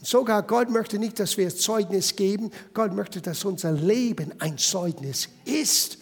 Sogar 0.07 0.45
Gott 0.45 0.71
möchte 0.71 1.01
nicht, 1.01 1.19
dass 1.19 1.37
wir 1.37 1.53
Zeugnis 1.53 2.15
geben. 2.15 2.53
Gott 2.73 2.95
möchte, 2.95 3.21
dass 3.21 3.45
unser 3.45 3.73
Leben 3.73 4.33
ein 4.39 4.57
Zeugnis 4.57 5.29
ist. 5.45 5.99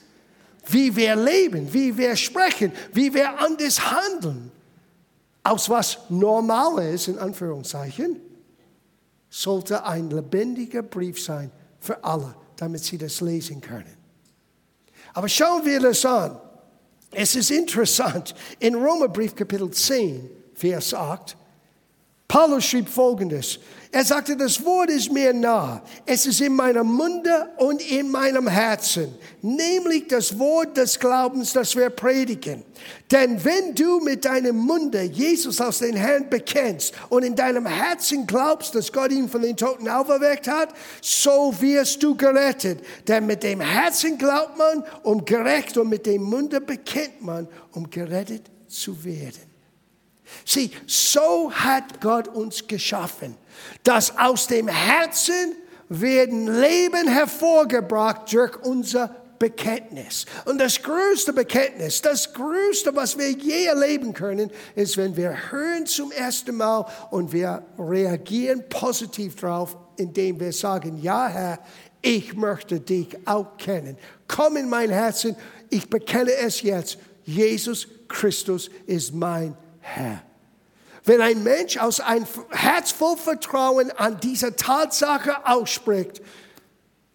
Wie 0.66 0.94
wir 0.94 1.16
leben, 1.16 1.72
wie 1.72 1.96
wir 1.96 2.14
sprechen, 2.14 2.70
wie 2.92 3.14
wir 3.14 3.40
anders 3.40 3.80
handeln. 3.80 4.52
Aus 5.42 5.70
was 5.70 5.96
normal 6.10 6.86
ist, 6.92 7.08
in 7.08 7.18
Anführungszeichen, 7.18 8.20
sollte 9.30 9.82
ein 9.86 10.10
lebendiger 10.10 10.82
Brief 10.82 11.18
sein 11.22 11.50
für 11.80 12.04
alle, 12.04 12.34
damit 12.56 12.84
sie 12.84 12.98
das 12.98 13.22
lesen 13.22 13.62
können. 13.62 13.96
Aber 15.14 15.30
schauen 15.30 15.64
wir 15.64 15.80
das 15.80 16.04
an. 16.04 16.38
Es 17.10 17.34
ist 17.36 17.50
interessant. 17.50 18.34
In 18.58 18.74
Römerbrief 18.74 19.34
Kapitel 19.34 19.70
10, 19.70 20.28
Vers 20.52 20.92
8, 20.92 21.38
Paulus 22.26 22.64
schrieb 22.64 22.88
folgendes. 22.88 23.58
Er 23.92 24.04
sagte, 24.04 24.36
das 24.36 24.64
Wort 24.64 24.90
ist 24.90 25.12
mir 25.12 25.32
nah. 25.32 25.80
Es 26.04 26.26
ist 26.26 26.40
in 26.40 26.56
meinem 26.56 26.88
Munde 26.88 27.48
und 27.58 27.80
in 27.88 28.10
meinem 28.10 28.48
Herzen. 28.48 29.14
Nämlich 29.40 30.08
das 30.08 30.36
Wort 30.36 30.76
des 30.76 30.98
Glaubens, 30.98 31.52
das 31.52 31.76
wir 31.76 31.90
predigen. 31.90 32.64
Denn 33.08 33.44
wenn 33.44 33.72
du 33.76 34.00
mit 34.00 34.24
deinem 34.24 34.56
Munde 34.56 35.02
Jesus 35.02 35.60
als 35.60 35.78
den 35.78 35.94
Herrn 35.94 36.28
bekennst 36.28 36.92
und 37.08 37.22
in 37.22 37.36
deinem 37.36 37.66
Herzen 37.66 38.26
glaubst, 38.26 38.74
dass 38.74 38.92
Gott 38.92 39.12
ihn 39.12 39.28
von 39.28 39.42
den 39.42 39.56
Toten 39.56 39.88
auferweckt 39.88 40.48
hat, 40.48 40.70
so 41.00 41.54
wirst 41.60 42.02
du 42.02 42.16
gerettet. 42.16 42.80
Denn 43.06 43.26
mit 43.26 43.44
dem 43.44 43.60
Herzen 43.60 44.18
glaubt 44.18 44.58
man, 44.58 44.82
um 45.04 45.24
gerecht 45.24 45.78
und 45.78 45.88
mit 45.88 46.04
dem 46.04 46.22
Munde 46.22 46.60
bekennt 46.60 47.22
man, 47.22 47.46
um 47.70 47.88
gerettet 47.88 48.50
zu 48.66 49.04
werden. 49.04 49.53
Sieh, 50.44 50.70
so 50.86 51.50
hat 51.52 52.00
Gott 52.00 52.28
uns 52.28 52.66
geschaffen, 52.66 53.36
dass 53.82 54.18
aus 54.18 54.46
dem 54.46 54.68
Herzen 54.68 55.54
werden 55.88 56.46
Leben 56.60 57.08
hervorgebracht 57.08 58.32
durch 58.32 58.56
unser 58.62 59.14
Bekenntnis. 59.38 60.26
Und 60.44 60.58
das 60.58 60.80
größte 60.82 61.32
Bekenntnis, 61.32 62.00
das 62.00 62.32
größte, 62.32 62.94
was 62.94 63.18
wir 63.18 63.30
je 63.30 63.66
erleben 63.66 64.14
können, 64.14 64.50
ist, 64.74 64.96
wenn 64.96 65.16
wir 65.16 65.50
hören 65.50 65.86
zum 65.86 66.12
ersten 66.12 66.56
Mal 66.56 66.86
und 67.10 67.32
wir 67.32 67.62
reagieren 67.78 68.64
positiv 68.68 69.36
drauf, 69.36 69.76
indem 69.96 70.40
wir 70.40 70.52
sagen, 70.52 70.98
ja 71.02 71.28
Herr, 71.28 71.58
ich 72.00 72.34
möchte 72.34 72.80
dich 72.80 73.08
auch 73.26 73.56
kennen. 73.56 73.96
Komm 74.28 74.56
in 74.56 74.68
mein 74.68 74.90
Herzen, 74.90 75.36
ich 75.70 75.88
bekenne 75.88 76.32
es 76.32 76.62
jetzt. 76.62 76.98
Jesus 77.24 77.88
Christus 78.08 78.70
ist 78.86 79.14
mein 79.14 79.56
Herr. 79.84 80.22
Wenn 81.04 81.20
ein 81.20 81.42
Mensch 81.42 81.76
aus 81.76 82.00
einem 82.00 82.26
Herz 82.50 82.90
voll 82.90 83.16
Vertrauen 83.16 83.90
an 83.90 84.18
diese 84.20 84.56
Tatsache 84.56 85.46
ausspricht, 85.46 86.22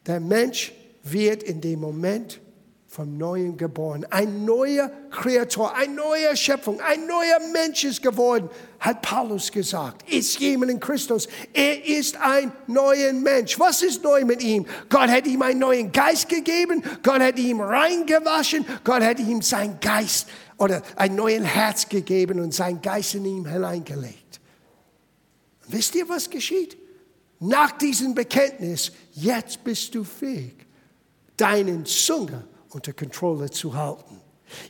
Der 0.10 0.20
Mensch 0.20 0.74
wird 1.04 1.44
in 1.44 1.62
dem 1.62 1.82
Moment 1.82 2.40
vom 2.88 3.18
Neuen 3.20 3.58
geboren. 3.58 4.08
Ein 4.10 4.44
neuer 4.46 4.90
Kreator, 5.12 5.76
eine 5.76 5.94
neue 5.94 6.36
Schöpfung, 6.36 6.82
ein 6.82 7.06
neuer 7.06 7.40
Mensch 7.54 7.84
ist 7.84 8.02
geworden, 8.02 8.50
hat 8.80 9.04
Paulus 9.04 9.52
gesagt. 9.52 10.10
Ist 10.10 10.40
jemand 10.40 10.72
in 10.72 10.80
Christus. 10.80 11.28
Er 11.54 11.86
ist 11.86 12.18
ein 12.20 12.52
neuer 12.66 13.14
Mensch. 13.14 13.60
Was 13.60 13.84
ist 13.84 14.04
neu 14.04 14.26
mit 14.26 14.42
ihm? 14.42 14.66
Gott 14.90 15.10
hat 15.10 15.28
ihm 15.28 15.44
einen 15.44 15.60
neuen 15.60 15.92
Geist 15.92 16.28
gegeben. 16.28 16.84
Gott 17.04 17.20
hat 17.20 17.38
ihm 17.38 17.62
reingewaschen. 17.62 18.66
Gott 18.84 19.04
hat 19.04 19.20
ihm 19.20 19.44
sein 19.44 19.78
Geist 19.80 20.28
oder 20.60 20.82
ein 20.96 21.16
neues 21.16 21.44
Herz 21.44 21.90
gegeben 21.90 22.40
und 22.40 22.54
sein 22.54 22.82
Geist 22.82 23.16
in 23.16 23.26
ihm 23.26 23.46
hineingelegt. 23.46 24.40
Wisst 25.68 25.96
ihr, 25.96 26.08
was 26.08 26.30
geschieht? 26.30 26.78
Nach 27.40 27.72
diesem 27.72 28.14
Bekenntnis, 28.14 28.92
jetzt 29.14 29.64
bist 29.64 29.96
du 29.96 30.04
fähig, 30.04 30.56
deinen 31.38 31.86
Zunge 31.86 32.46
unter 32.70 32.94
Kontrolle 32.94 33.50
zu 33.50 33.74
halten. 33.74 34.20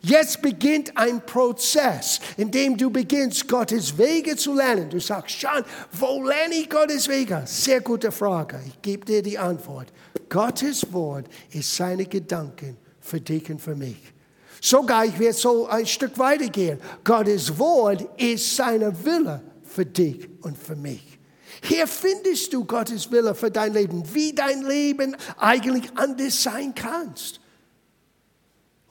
Jetzt 0.01 0.41
beginnt 0.41 0.95
ein 0.97 1.25
Prozess, 1.25 2.19
in 2.37 2.51
dem 2.51 2.77
du 2.77 2.89
beginnst, 2.89 3.47
Gottes 3.47 3.97
Wege 3.97 4.35
zu 4.35 4.53
lernen. 4.53 4.89
Du 4.89 4.99
sagst, 4.99 5.39
Sean, 5.39 5.63
wo 5.93 6.21
lerne 6.23 6.55
ich 6.55 6.69
Gottes 6.69 7.07
Wege? 7.07 7.43
Sehr 7.45 7.79
gute 7.79 8.11
Frage. 8.11 8.59
Ich 8.67 8.81
gebe 8.81 9.05
dir 9.05 9.21
die 9.21 9.37
Antwort. 9.37 9.87
Gottes 10.27 10.91
Wort 10.91 11.27
ist 11.51 11.73
seine 11.73 12.05
Gedanken 12.05 12.77
für 12.99 13.21
dich 13.21 13.49
und 13.49 13.61
für 13.61 13.75
mich. 13.75 14.13
Sogar, 14.61 15.05
ich 15.05 15.17
werde 15.19 15.37
so 15.37 15.67
ein 15.67 15.85
Stück 15.85 16.17
weitergehen. 16.17 16.79
Gottes 17.03 17.57
Wort 17.57 18.07
ist 18.19 18.55
seine 18.55 18.93
Wille 19.05 19.41
für 19.63 19.85
dich 19.85 20.27
und 20.41 20.57
für 20.57 20.75
mich. 20.75 21.19
Hier 21.63 21.87
findest 21.87 22.53
du 22.53 22.65
Gottes 22.65 23.11
Wille 23.11 23.35
für 23.35 23.51
dein 23.51 23.73
Leben, 23.73 24.03
wie 24.13 24.33
dein 24.33 24.63
Leben 24.63 25.15
eigentlich 25.37 25.85
anders 25.95 26.41
sein 26.41 26.73
kannst. 26.73 27.39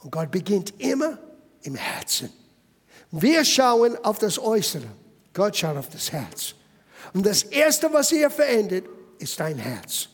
Und 0.00 0.12
Gott 0.12 0.30
beginnt 0.30 0.78
immer 0.80 1.18
im 1.62 1.74
Herzen. 1.74 2.30
Wir 3.10 3.44
schauen 3.44 3.96
auf 4.04 4.18
das 4.18 4.38
Äußere. 4.38 4.86
Gott 5.32 5.56
schaut 5.56 5.76
auf 5.76 5.88
das 5.88 6.12
Herz. 6.12 6.54
Und 7.14 7.24
das 7.24 7.42
Erste, 7.42 7.92
was 7.92 8.12
er 8.12 8.30
verändert, 8.30 8.84
ist 9.18 9.40
dein 9.40 9.56
Herz. 9.56 10.08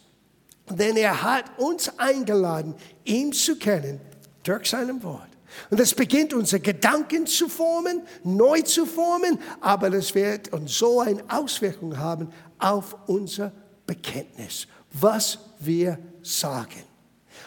Denn 0.71 0.97
er 0.97 1.23
hat 1.23 1.59
uns 1.59 1.99
eingeladen, 1.99 2.75
ihn 3.05 3.33
zu 3.33 3.57
kennen 3.57 4.01
durch 4.43 4.71
seinem 4.71 5.03
Wort. 5.03 5.34
Und 5.71 5.81
das 5.81 5.95
beginnt 5.95 6.35
unsere 6.35 6.61
Gedanken 6.61 7.27
zu 7.27 7.49
formen, 7.49 8.03
neu 8.23 8.61
zu 8.63 8.87
formen, 8.87 9.39
aber 9.61 9.91
das 9.91 10.15
wird 10.15 10.53
uns 10.53 10.79
so 10.79 11.01
eine 11.01 11.23
Auswirkung 11.29 11.99
haben 11.99 12.33
auf 12.59 12.97
unser 13.07 13.53
Bekenntnis, 13.87 14.67
was 14.93 15.39
wir 15.59 15.99
sagen. 16.23 16.83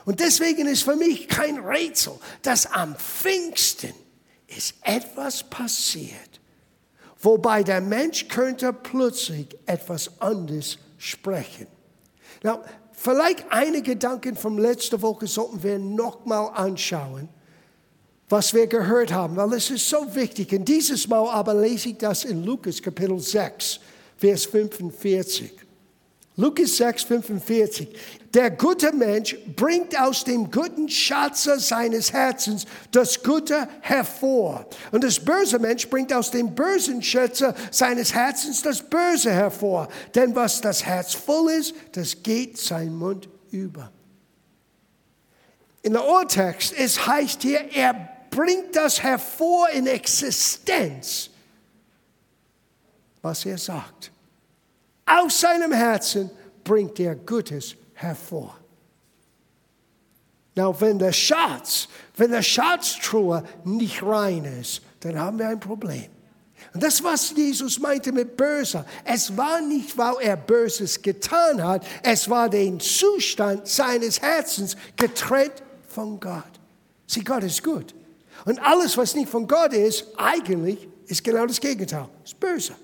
Und 0.05 0.19
deswegen 0.19 0.67
ist 0.67 0.83
für 0.83 0.95
mich 0.95 1.27
kein 1.27 1.59
Rätsel, 1.59 2.13
dass 2.41 2.65
am 2.65 2.95
Pfingsten 2.95 3.93
ist 4.47 4.75
etwas 4.81 5.43
passiert, 5.43 6.39
wobei 7.19 7.63
der 7.63 7.81
Mensch 7.81 8.27
könnte 8.27 8.71
plötzlich 8.71 9.47
etwas 9.65 10.21
anderes 10.21 10.77
sprechen. 10.97 11.67
Now, 12.43 12.61
vielleicht 12.93 13.45
einige 13.49 13.93
Gedanken 13.93 14.35
vom 14.35 14.57
letzten 14.57 15.01
Woche 15.01 15.27
sollten 15.27 15.61
wir 15.63 15.79
nochmal 15.79 16.51
anschauen, 16.53 17.29
was 18.29 18.53
wir 18.53 18.67
gehört 18.67 19.11
haben, 19.13 19.35
weil 19.37 19.53
es 19.53 19.69
ist 19.69 19.87
so 19.87 20.13
wichtig. 20.13 20.51
Und 20.51 20.65
dieses 20.65 21.07
Mal 21.07 21.29
aber 21.29 21.53
lese 21.53 21.89
ich 21.89 21.97
das 21.97 22.25
in 22.25 22.43
Lukas 22.43 22.81
Kapitel 22.81 23.19
6, 23.19 23.79
Vers 24.17 24.45
45. 24.45 25.53
Lukas 26.35 26.77
6, 26.77 27.03
45. 27.03 27.87
Der 28.33 28.51
gute 28.51 28.93
Mensch 28.93 29.35
bringt 29.55 29.99
aus 29.99 30.23
dem 30.23 30.51
guten 30.51 30.87
Schatze 30.87 31.59
seines 31.59 32.13
Herzens 32.13 32.65
das 32.91 33.23
Gute 33.23 33.67
hervor. 33.81 34.67
Und 34.91 35.03
das 35.03 35.19
böse 35.19 35.57
Mensch 35.57 35.89
bringt 35.89 36.13
aus 36.13 36.29
dem 36.29 36.53
bösen 36.53 37.01
Schätze 37.01 37.55
seines 37.71 38.13
Herzens 38.13 38.61
das 38.61 38.83
Böse 38.83 39.31
hervor. 39.31 39.87
Denn 40.13 40.35
was 40.35 40.61
das 40.61 40.85
Herz 40.85 41.15
voll 41.15 41.49
ist, 41.51 41.73
das 41.93 42.21
geht 42.21 42.59
sein 42.59 42.93
Mund 42.93 43.27
über. 43.49 43.91
In 45.81 45.93
der 45.93 46.07
Urtext, 46.07 46.75
es 46.77 47.07
heißt 47.07 47.41
hier, 47.41 47.61
er 47.73 48.16
bringt 48.37 48.75
das 48.75 49.01
hervor 49.01 49.67
in 49.69 49.87
Existenz, 49.87 51.31
was 53.23 53.43
er 53.47 53.57
sagt. 53.57 54.11
Aus 55.07 55.41
seinem 55.41 55.71
Herzen 55.71 56.29
bringt 56.63 56.99
er 56.99 57.15
Gutes 57.15 57.75
hervor. 57.95 58.55
Na, 60.53 60.79
wenn 60.79 60.99
der 60.99 61.13
Schatz, 61.13 61.87
wenn 62.15 62.29
der 62.29 62.43
Schatztruhe 62.43 63.43
nicht 63.63 64.03
rein 64.03 64.45
ist, 64.45 64.83
dann 64.99 65.17
haben 65.17 65.39
wir 65.39 65.47
ein 65.47 65.59
Problem. 65.59 66.05
Und 66.75 66.83
das, 66.83 67.03
was 67.03 67.31
Jesus 67.31 67.79
meinte 67.79 68.11
mit 68.11 68.37
böse, 68.37 68.85
es 69.03 69.35
war 69.35 69.61
nicht, 69.61 69.97
weil 69.97 70.15
er 70.21 70.37
Böses 70.37 71.01
getan 71.01 71.63
hat, 71.63 71.83
es 72.03 72.29
war 72.29 72.49
der 72.49 72.77
Zustand 72.77 73.67
seines 73.67 74.21
Herzens 74.21 74.77
getrennt 74.95 75.63
von 75.87 76.19
Gott. 76.19 76.43
Sieh, 77.07 77.23
Gott 77.23 77.43
ist 77.43 77.63
gut. 77.63 77.96
Und 78.45 78.59
alles, 78.59 78.97
was 78.97 79.15
nicht 79.15 79.29
von 79.29 79.47
Gott 79.47 79.73
ist, 79.73 80.05
eigentlich 80.17 80.87
ist 81.07 81.23
genau 81.23 81.45
das 81.45 81.59
Gegenteil, 81.59 82.07
ist 82.23 82.39
böse. 82.39 82.75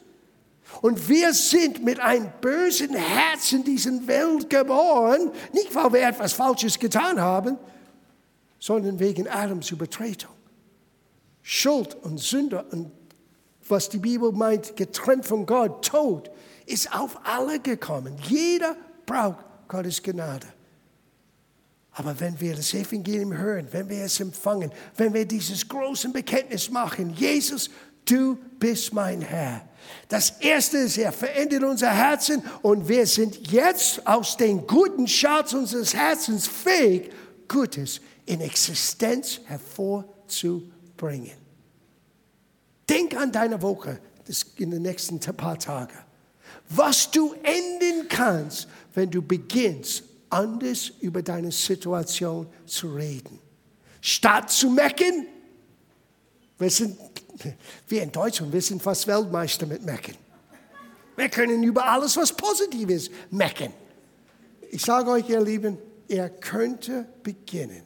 Und 0.81 1.07
wir 1.07 1.33
sind 1.33 1.83
mit 1.83 1.99
einem 1.99 2.31
bösen 2.41 2.95
Herz 2.95 3.51
in 3.51 3.63
diese 3.63 4.07
Welt 4.07 4.49
geboren, 4.49 5.31
nicht 5.53 5.73
weil 5.75 5.93
wir 5.93 6.07
etwas 6.07 6.33
Falsches 6.33 6.79
getan 6.79 7.19
haben, 7.21 7.57
sondern 8.59 8.99
wegen 8.99 9.27
Adams 9.27 9.69
Übertretung. 9.71 10.31
Schuld 11.41 11.95
und 12.01 12.19
Sünde 12.19 12.63
und 12.71 12.91
was 13.67 13.89
die 13.89 13.97
Bibel 13.97 14.31
meint, 14.31 14.75
getrennt 14.75 15.25
von 15.25 15.45
Gott, 15.45 15.85
Tod, 15.85 16.31
ist 16.65 16.93
auf 16.97 17.19
alle 17.23 17.59
gekommen. 17.59 18.15
Jeder 18.27 18.75
braucht 19.05 19.45
Gottes 19.67 20.01
Gnade. 20.01 20.47
Aber 21.95 22.19
wenn 22.19 22.39
wir 22.39 22.55
das 22.55 22.73
Evangelium 22.73 23.37
hören, 23.37 23.67
wenn 23.71 23.87
wir 23.87 24.03
es 24.03 24.19
empfangen, 24.19 24.71
wenn 24.97 25.13
wir 25.13 25.25
dieses 25.25 25.67
große 25.67 26.09
Bekenntnis 26.09 26.69
machen, 26.71 27.13
Jesus, 27.15 27.69
du 28.05 28.37
bist 28.57 28.93
mein 28.93 29.21
Herr, 29.21 29.67
das 30.07 30.31
erste 30.39 30.77
ist, 30.77 30.97
er 30.97 31.11
verändert 31.11 31.63
unser 31.63 31.91
Herzen 31.91 32.41
und 32.61 32.87
wir 32.87 33.05
sind 33.05 33.51
jetzt 33.51 34.05
aus 34.07 34.37
dem 34.37 34.65
guten 34.65 35.07
Schatz 35.07 35.53
unseres 35.53 35.93
Herzens 35.93 36.47
fähig, 36.47 37.11
Gutes 37.47 38.01
in 38.25 38.41
Existenz 38.41 39.41
hervorzubringen. 39.45 41.37
Denk 42.89 43.15
an 43.15 43.31
deine 43.31 43.61
Woche 43.61 43.99
in 44.57 44.71
den 44.71 44.81
nächsten 44.81 45.19
paar 45.19 45.59
Tagen. 45.59 45.97
Was 46.69 47.11
du 47.11 47.33
enden 47.43 48.07
kannst, 48.07 48.67
wenn 48.93 49.11
du 49.11 49.21
beginnst, 49.21 50.03
anders 50.33 50.91
über 50.99 51.21
deine 51.21 51.51
Situation 51.51 52.47
zu 52.65 52.93
reden. 52.93 53.39
Statt 54.01 54.51
zu 54.51 54.69
mecken, 54.69 55.27
wir 56.57 56.69
sind 56.69 56.97
wir 57.87 58.03
in 58.03 58.11
Deutschland, 58.11 58.53
wir 58.53 58.61
sind 58.61 58.81
fast 58.81 59.07
Weltmeister 59.07 59.65
mit 59.65 59.83
Mecken. 59.83 60.15
Wir 61.15 61.29
können 61.29 61.63
über 61.63 61.85
alles, 61.85 62.17
was 62.17 62.33
positiv 62.33 62.89
ist, 62.89 63.11
mecken. 63.29 63.71
Ich 64.71 64.81
sage 64.81 65.09
euch, 65.11 65.29
ihr 65.29 65.41
Lieben, 65.41 65.77
ihr 66.07 66.29
könnte 66.29 67.05
beginnen, 67.21 67.83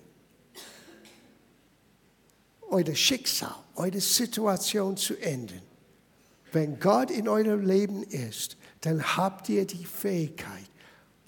euer 2.69 2.95
Schicksal, 2.95 3.55
eure 3.75 3.99
Situation 3.99 4.95
zu 4.97 5.15
ändern. 5.17 5.61
Wenn 6.51 6.79
Gott 6.79 7.11
in 7.11 7.27
eurem 7.27 7.65
Leben 7.65 8.03
ist, 8.03 8.57
dann 8.81 9.17
habt 9.17 9.49
ihr 9.49 9.65
die 9.65 9.85
Fähigkeit, 9.85 10.69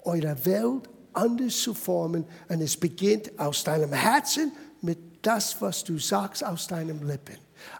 eure 0.02 0.44
Welt 0.46 0.88
anders 1.12 1.58
zu 1.58 1.74
formen 1.74 2.24
und 2.48 2.60
es 2.60 2.76
beginnt 2.76 3.38
aus 3.38 3.64
deinem 3.64 3.92
Herzen 3.92 4.52
mit 4.82 4.98
das, 5.22 5.60
was 5.60 5.84
du 5.84 5.98
sagst, 5.98 6.44
aus 6.44 6.66
deinen 6.66 7.06
Lippen. 7.06 7.36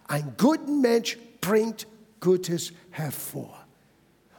Ein 0.06 0.34
guter 0.36 0.70
Mensch 0.70 1.18
bringt 1.40 1.86
Gutes 2.20 2.72
hervor. 2.90 3.56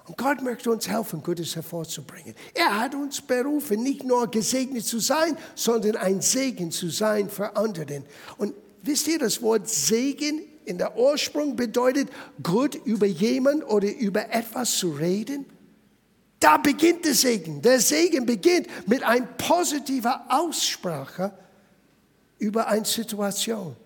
Und 0.08 0.18
Gott 0.18 0.42
möchte 0.42 0.72
uns 0.72 0.90
helfen, 0.90 1.24
Gutes 1.24 1.56
hervorzubringen. 1.56 2.36
Er 2.54 2.80
hat 2.80 2.96
uns 2.96 3.22
berufen, 3.22 3.82
nicht 3.82 4.04
nur 4.04 4.30
gesegnet 4.30 4.86
zu 4.86 5.00
sein, 5.00 5.38
sondern 5.56 5.96
ein 5.96 6.22
Segen 6.22 6.72
zu 6.72 6.90
sein 6.90 7.30
für 7.30 7.56
andere. 7.56 8.04
Und 8.38 8.54
wisst 8.82 9.08
ihr, 9.08 9.20
das 9.20 9.42
Wort 9.42 9.70
Segen 9.70 10.42
in 10.66 10.78
der 10.78 10.98
Ursprung 10.98 11.56
bedeutet, 11.56 12.10
gut 12.44 12.76
über 12.76 13.06
jemand 13.06 13.64
oder 13.64 13.94
über 13.96 14.32
etwas 14.34 14.78
zu 14.78 14.92
reden? 14.92 15.46
Da 16.42 16.58
beginnt 16.58 17.06
der 17.06 17.14
Segen. 17.14 17.62
Der 17.62 17.80
Segen 17.80 18.26
beginnt 18.26 18.68
mit 18.88 19.04
einer 19.04 19.26
positiven 19.26 20.12
Aussprache 20.28 21.32
über 22.40 22.68
eine 22.68 22.84
Situation 22.84 23.78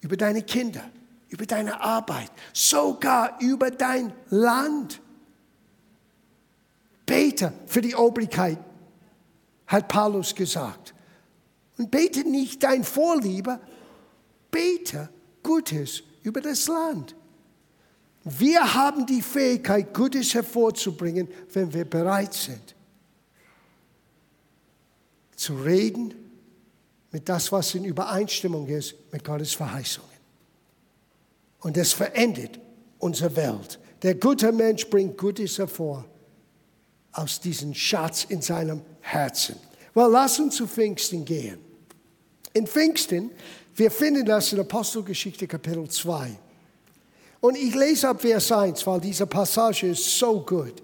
über 0.00 0.16
deine 0.16 0.42
Kinder, 0.42 0.82
über 1.28 1.46
deine 1.46 1.80
Arbeit, 1.80 2.30
sogar 2.52 3.40
über 3.40 3.70
dein 3.70 4.12
Land. 4.30 5.00
Bete 7.06 7.52
für 7.66 7.80
die 7.80 7.94
Obrigkeit. 7.94 8.58
hat 9.66 9.88
Paulus 9.88 10.34
gesagt. 10.34 10.94
Und 11.76 11.90
bete 11.90 12.20
nicht 12.20 12.62
dein 12.62 12.84
Vorliebe, 12.84 13.60
bete 14.50 15.10
Gutes 15.42 16.02
über 16.22 16.40
das 16.40 16.66
Land. 16.68 17.14
Wir 18.24 18.74
haben 18.74 19.06
die 19.06 19.22
Fähigkeit, 19.22 19.94
Gutes 19.94 20.34
hervorzubringen, 20.34 21.28
wenn 21.52 21.72
wir 21.72 21.84
bereit 21.84 22.34
sind, 22.34 22.74
zu 25.34 25.54
reden 25.54 26.14
mit 27.10 27.28
das, 27.28 27.50
was 27.52 27.74
in 27.74 27.84
Übereinstimmung 27.84 28.66
ist 28.68 28.94
mit 29.12 29.24
Gottes 29.24 29.54
Verheißungen. 29.54 30.08
Und 31.60 31.76
das 31.76 31.92
verändert 31.92 32.58
unsere 32.98 33.34
Welt. 33.36 33.78
Der 34.02 34.14
gute 34.14 34.52
Mensch 34.52 34.88
bringt 34.88 35.16
Gutes 35.16 35.58
hervor 35.58 36.04
aus 37.12 37.40
diesem 37.40 37.74
Schatz 37.74 38.24
in 38.24 38.42
seinem 38.42 38.82
Herzen. 39.00 39.56
Well, 39.94 40.10
lass 40.10 40.38
uns 40.38 40.56
zu 40.56 40.66
Pfingsten 40.66 41.24
gehen. 41.24 41.58
In 42.52 42.66
Pfingsten, 42.66 43.30
wir 43.74 43.90
finden 43.90 44.24
das 44.24 44.52
in 44.52 44.60
Apostelgeschichte 44.60 45.46
Kapitel 45.46 45.88
2. 45.88 46.38
Und 47.40 47.56
ich 47.56 47.74
lese 47.74 48.08
ab 48.08 48.20
Vers 48.20 48.50
1, 48.50 48.86
weil 48.86 49.00
diese 49.00 49.26
Passage 49.26 49.88
ist 49.88 50.18
so 50.18 50.40
gut. 50.40 50.82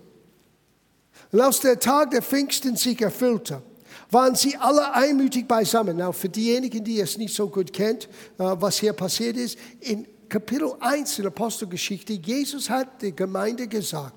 Und 1.32 1.40
aus 1.40 1.60
der 1.60 1.78
Tag 1.80 2.10
der 2.12 2.22
Pfingsten 2.22 2.76
sich 2.76 3.00
erfüllte, 3.00 3.60
waren 4.10 4.34
sie 4.36 4.56
alle 4.56 4.92
einmütig 4.92 5.48
beisammen. 5.48 5.96
Now, 5.96 6.12
für 6.12 6.28
diejenigen, 6.28 6.84
die 6.84 7.00
es 7.00 7.18
nicht 7.18 7.34
so 7.34 7.48
gut 7.48 7.72
kennt, 7.72 8.08
uh, 8.38 8.54
was 8.60 8.78
hier 8.78 8.92
passiert 8.92 9.36
ist, 9.36 9.58
in 9.80 10.06
Kapitel 10.28 10.72
1 10.80 11.18
in 11.18 11.26
Apostelgeschichte, 11.26 12.14
Jesus 12.14 12.70
hat 12.70 13.02
der 13.02 13.12
Gemeinde 13.12 13.66
gesagt, 13.66 14.14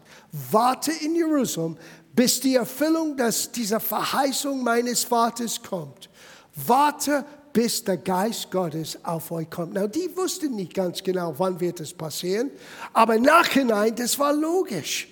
warte 0.52 0.92
in 0.92 1.16
Jerusalem, 1.16 1.78
bis 2.14 2.40
die 2.40 2.56
Erfüllung 2.56 3.18
des, 3.18 3.52
dieser 3.52 3.80
Verheißung 3.80 4.64
meines 4.64 5.04
Vaters 5.04 5.62
kommt. 5.62 6.10
Warte, 6.56 7.26
bis 7.54 7.84
der 7.84 7.98
Geist 7.98 8.52
Gottes 8.52 8.98
auf 9.04 9.32
euch 9.32 9.50
kommt. 9.50 9.74
Na, 9.74 9.88
die 9.88 10.10
wussten 10.16 10.56
nicht 10.56 10.74
ganz 10.74 11.02
genau, 11.04 11.34
wann 11.38 11.60
wird 11.60 11.80
es 11.80 11.94
passieren, 11.94 12.52
aber 12.94 13.18
nachhinein, 13.18 13.96
das 13.96 14.18
war 14.20 14.34
logisch. 14.34 15.08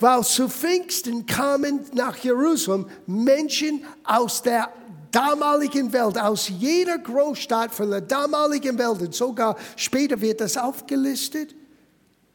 Weil 0.00 0.22
zu 0.22 0.48
Pfingsten 0.48 1.26
kamen 1.26 1.80
nach 1.92 2.16
Jerusalem 2.18 2.86
Menschen 3.06 3.84
aus 4.04 4.42
der 4.42 4.72
damaligen 5.10 5.92
Welt, 5.92 6.18
aus 6.18 6.48
jeder 6.48 6.98
Großstadt 6.98 7.74
von 7.74 7.90
der 7.90 8.02
damaligen 8.02 8.78
Welt 8.78 9.00
und 9.00 9.14
sogar 9.14 9.56
später 9.76 10.20
wird 10.20 10.40
das 10.40 10.56
aufgelistet. 10.56 11.54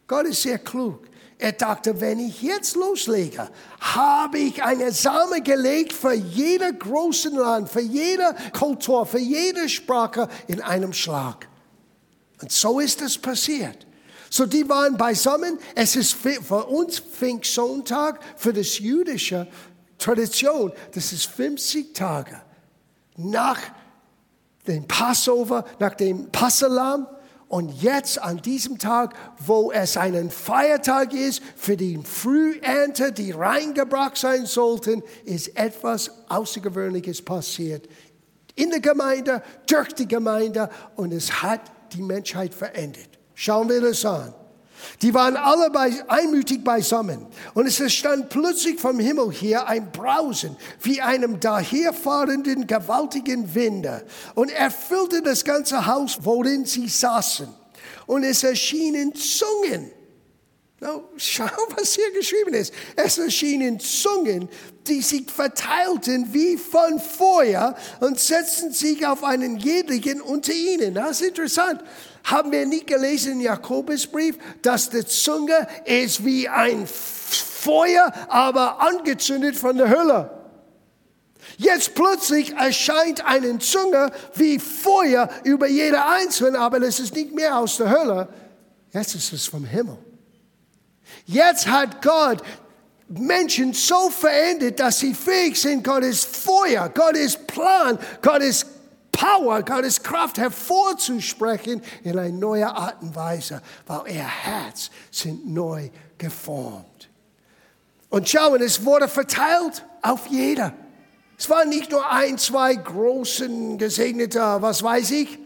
Gott 0.07 0.25
ist 0.25 0.41
sehr 0.41 0.59
klug. 0.59 1.07
Er 1.43 1.51
dachte, 1.51 1.99
wenn 1.99 2.19
ich 2.19 2.41
jetzt 2.41 2.77
loslege, 2.77 3.49
habe 3.82 4.39
ich 4.39 4.63
eine 4.63 4.93
Same 4.93 5.41
gelegt 5.41 5.91
für 5.91 6.13
jeder 6.13 6.71
großen 6.71 7.36
Land, 7.36 7.69
für 7.69 7.82
jede 7.82 8.34
Kultur, 8.58 9.06
für 9.06 9.19
jede 9.19 9.67
Sprache 9.67 10.29
in 10.47 10.62
einem 10.62 10.93
Schlag. 10.93 11.49
Und 12.41 12.49
so 12.49 12.79
ist 12.79 13.01
es 13.01 13.17
passiert. 13.17 13.86
So, 14.29 14.45
die 14.45 14.69
waren 14.69 14.95
beisammen. 14.95 15.60
Es 15.75 15.97
ist 15.97 16.13
für 16.13 16.65
uns 16.67 16.99
Pfingstsonntag, 16.99 18.21
für 18.38 18.53
das 18.53 18.79
jüdische 18.79 19.45
Tradition, 19.97 20.71
das 20.93 21.12
ist 21.12 21.25
50 21.25 21.93
Tage 21.93 22.41
nach 23.17 23.60
dem 24.65 24.88
Passover, 24.88 25.65
nach 25.77 25.95
dem 25.95 26.32
Passalam. 26.32 27.06
Und 27.53 27.83
jetzt 27.83 28.19
an 28.19 28.41
diesem 28.41 28.79
Tag, 28.79 29.13
wo 29.37 29.71
es 29.71 29.95
einen 29.95 30.31
Feiertag 30.31 31.13
ist 31.13 31.39
für 31.55 31.77
die 31.77 31.99
Frühernte, 32.03 33.11
die 33.11 33.29
reingebracht 33.29 34.17
sein 34.17 34.47
sollten, 34.47 35.03
ist 35.23 35.55
etwas 35.55 36.09
Außergewöhnliches 36.29 37.21
passiert. 37.21 37.87
In 38.55 38.71
der 38.71 38.79
Gemeinde, 38.79 39.43
durch 39.67 39.93
die 39.93 40.07
Gemeinde 40.07 40.67
und 40.95 41.13
es 41.13 41.43
hat 41.43 41.61
die 41.91 42.01
Menschheit 42.01 42.55
verändert. 42.55 43.19
Schauen 43.35 43.69
wir 43.69 43.81
das 43.81 44.03
an. 44.03 44.33
Die 45.01 45.13
waren 45.13 45.35
alle 45.35 45.69
bei, 45.69 45.91
einmütig 46.07 46.63
beisammen. 46.63 47.25
Und 47.53 47.67
es 47.67 47.93
stand 47.93 48.29
plötzlich 48.29 48.79
vom 48.79 48.99
Himmel 48.99 49.31
her 49.31 49.67
ein 49.67 49.91
Brausen 49.91 50.55
wie 50.81 51.01
einem 51.01 51.39
daherfahrenden 51.39 52.67
gewaltigen 52.67 53.53
Winde 53.55 54.05
und 54.35 54.51
erfüllte 54.51 55.21
das 55.21 55.43
ganze 55.43 55.85
Haus, 55.85 56.19
worin 56.21 56.65
sie 56.65 56.87
saßen. 56.87 57.47
Und 58.05 58.23
es 58.23 58.43
erschienen 58.43 59.13
Zungen. 59.15 59.91
Schau, 61.15 61.45
was 61.77 61.95
hier 61.95 62.11
geschrieben 62.11 62.53
ist. 62.53 62.73
Es 62.95 63.17
erschienen 63.17 63.79
Zungen, 63.79 64.49
die 64.87 65.01
sich 65.01 65.29
verteilten 65.29 66.33
wie 66.33 66.57
von 66.57 66.99
Feuer 66.99 67.75
und 67.99 68.19
setzten 68.19 68.71
sich 68.71 69.05
auf 69.05 69.23
einen 69.23 69.57
jedrigen 69.57 70.21
unter 70.21 70.53
ihnen. 70.53 70.93
Das 70.93 71.21
ist 71.21 71.27
interessant. 71.27 71.81
Haben 72.23 72.51
wir 72.51 72.65
nicht 72.65 72.87
gelesen 72.87 73.33
im 73.33 73.41
Jakobusbrief, 73.41 74.37
dass 74.61 74.89
die 74.89 75.05
Zunge 75.05 75.67
ist 75.85 76.23
wie 76.23 76.47
ein 76.47 76.87
Feuer, 76.87 78.11
aber 78.27 78.81
angezündet 78.81 79.55
von 79.55 79.77
der 79.77 79.89
Hölle. 79.89 80.29
Jetzt 81.57 81.95
plötzlich 81.95 82.53
erscheint 82.53 83.25
eine 83.25 83.59
Zunge 83.59 84.11
wie 84.35 84.59
Feuer 84.59 85.29
über 85.43 85.67
jede 85.67 86.03
Einzelne, 86.05 86.59
aber 86.59 86.79
das 86.79 86.99
ist 86.99 87.13
nicht 87.13 87.33
mehr 87.33 87.57
aus 87.57 87.77
der 87.77 87.89
Hölle. 87.89 88.27
Jetzt 88.91 89.15
ist 89.15 89.33
es 89.33 89.45
vom 89.47 89.65
Himmel. 89.65 89.97
Jetzt 91.25 91.67
hat 91.67 92.01
Gott 92.01 92.41
Menschen 93.07 93.73
so 93.73 94.09
verändert, 94.09 94.79
dass 94.79 94.99
sie 94.99 95.13
fähig 95.13 95.59
sind, 95.59 95.83
Gottes 95.83 96.23
Feuer, 96.23 96.89
Gottes 96.89 97.35
Plan, 97.35 97.99
Gottes 98.21 98.65
Power, 99.11 99.61
Gottes 99.61 100.01
Kraft 100.01 100.37
hervorzusprechen 100.37 101.81
in 102.03 102.17
eine 102.17 102.33
neue 102.33 102.67
Art 102.67 103.01
und 103.01 103.15
Weise, 103.15 103.61
weil 103.85 104.15
ihr 104.15 104.25
Herz 104.25 104.89
sind 105.11 105.47
neu 105.47 105.89
geformt. 106.17 107.09
Und 108.09 108.27
schauen, 108.27 108.61
es 108.61 108.83
wurde 108.83 109.07
verteilt 109.07 109.85
auf 110.01 110.27
jeder. 110.27 110.73
Es 111.37 111.49
waren 111.49 111.69
nicht 111.69 111.91
nur 111.91 112.09
ein, 112.09 112.37
zwei 112.37 112.75
großen 112.75 113.77
gesegnete, 113.77 114.39
was 114.59 114.83
weiß 114.83 115.11
ich, 115.11 115.39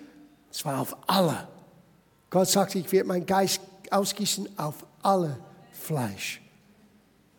es 0.52 0.66
war 0.66 0.80
auf 0.82 0.96
alle. 1.08 1.48
Gott 2.30 2.50
sagt, 2.50 2.76
ich 2.76 2.92
werde 2.92 3.08
meinen 3.08 3.26
Geist 3.26 3.62
ausgießen 3.90 4.58
auf 4.58 4.76
alle 5.02 5.38
Fleisch. 5.72 6.42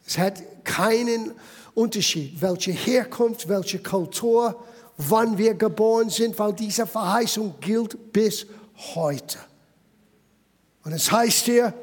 Es 0.09 0.17
hat 0.17 0.43
keinen 0.65 1.35
Unterschied, 1.75 2.41
welche 2.41 2.73
Herkunft, 2.73 3.47
welche 3.47 3.79
Kultur, 3.79 4.65
wann 4.97 5.37
wir 5.37 5.53
geboren 5.53 6.09
sind, 6.09 6.39
weil 6.39 6.55
diese 6.55 6.87
Verheißung 6.87 7.55
gilt 7.61 8.11
bis 8.11 8.47
heute. 8.95 9.39
Und 10.83 10.93
es 10.93 11.13
heißt 11.13 11.45
hier, 11.45 11.75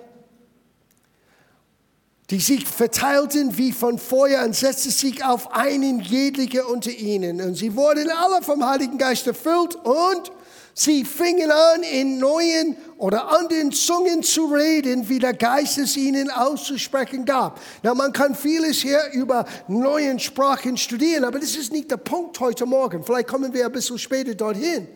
die 2.32 2.40
sich 2.40 2.66
verteilten 2.66 3.60
wie 3.60 3.72
von 3.72 4.00
Feuer 4.00 4.44
und 4.44 4.56
setzten 4.56 4.90
sich 4.90 5.24
auf 5.24 5.54
einen 5.54 6.00
jedliche 6.00 6.66
unter 6.66 6.90
ihnen. 6.90 7.40
Und 7.42 7.54
sie 7.54 7.76
wurden 7.76 8.10
alle 8.10 8.42
vom 8.42 8.66
Heiligen 8.66 8.98
Geist 8.98 9.28
erfüllt 9.28 9.76
und 9.76 10.32
Sie 10.78 11.06
fingen 11.06 11.52
an, 11.52 11.84
in 11.84 12.20
neuen 12.20 12.76
oder 12.98 13.32
anderen 13.32 13.72
Zungen 13.72 14.24
zu 14.24 14.48
reden, 14.48 15.08
wie 15.08 15.20
der 15.20 15.34
Geist 15.34 15.78
es 15.78 15.96
ihnen 15.96 16.30
auszusprechen 16.30 17.24
gab. 17.24 17.62
Na, 17.82 17.94
man 17.94 18.12
kann 18.12 18.36
vieles 18.36 18.82
hier 18.82 19.00
über 19.14 19.46
neuen 19.70 20.20
Sprachen 20.20 20.76
studieren, 20.76 21.24
aber 21.24 21.40
das 21.40 21.56
ist 21.56 21.72
nicht 21.72 21.90
der 21.90 21.98
Punkt 21.98 22.42
heute 22.42 22.66
Morgen. 22.66 23.06
Vielleicht 23.06 23.30
kommen 23.30 23.54
wir 23.54 23.66
ein 23.66 23.72
bisschen 23.72 23.98
später 23.98 24.36
dorthin. 24.36 24.90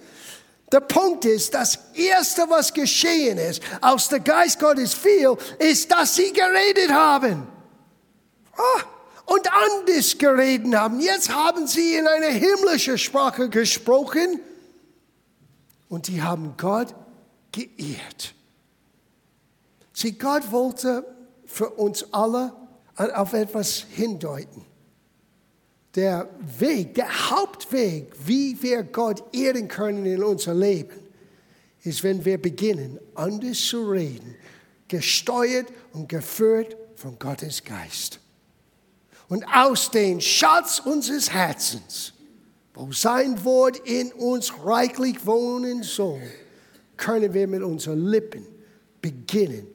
Der 0.69 0.81
Punkt 0.81 1.23
ist, 1.23 1.53
das 1.53 1.79
Erste, 1.93 2.41
was 2.49 2.73
geschehen 2.73 3.37
ist, 3.37 3.63
aus 3.79 4.09
der 4.09 4.19
Geist 4.19 4.59
Gottes 4.59 4.93
fiel, 4.93 5.37
ist, 5.59 5.89
dass 5.89 6.13
sie 6.13 6.33
geredet 6.33 6.91
haben. 6.91 7.47
Ah, 8.53 8.81
und 9.27 9.47
anders 9.49 10.17
geredet 10.17 10.75
haben. 10.75 10.99
Jetzt 10.99 11.33
haben 11.33 11.67
sie 11.67 11.95
in 11.95 12.05
einer 12.05 12.27
himmlischen 12.27 12.97
Sprache 12.97 13.47
gesprochen 13.47 14.41
und 15.89 16.07
die 16.07 16.21
haben 16.21 16.55
Gott 16.55 16.95
geehrt. 17.51 18.35
Sieh, 19.91 20.13
Gott 20.13 20.51
wollte 20.51 21.03
für 21.45 21.71
uns 21.71 22.13
alle 22.13 22.53
auf 22.95 23.33
etwas 23.33 23.85
hindeuten. 23.89 24.65
Der 25.95 26.29
Weg, 26.59 26.93
der 26.95 27.31
Hauptweg, 27.31 28.13
wie 28.23 28.61
wir 28.61 28.83
Gott 28.83 29.23
ehren 29.33 29.67
können 29.67 30.05
in 30.05 30.23
unser 30.23 30.53
Leben, 30.53 30.99
ist, 31.83 32.03
wenn 32.03 32.23
wir 32.23 32.39
beginnen, 32.39 32.99
anders 33.15 33.59
zu 33.59 33.89
reden, 33.89 34.35
gesteuert 34.87 35.67
und 35.93 36.07
geführt 36.07 36.77
von 36.95 37.17
Gottes 37.17 37.63
Geist. 37.63 38.19
Und 39.27 39.43
aus 39.45 39.89
dem 39.91 40.21
Schatz 40.21 40.79
unseres 40.79 41.31
Herzens 41.31 42.13
wo 42.79 42.93
sein 42.93 43.43
Wort 43.43 43.77
in 43.79 44.13
uns 44.13 44.53
reichlich 44.63 45.25
wohnen 45.25 45.83
soll, 45.83 46.21
können 46.95 47.33
wir 47.33 47.45
mit 47.45 47.61
unseren 47.61 48.05
Lippen 48.05 48.45
beginnen, 49.01 49.67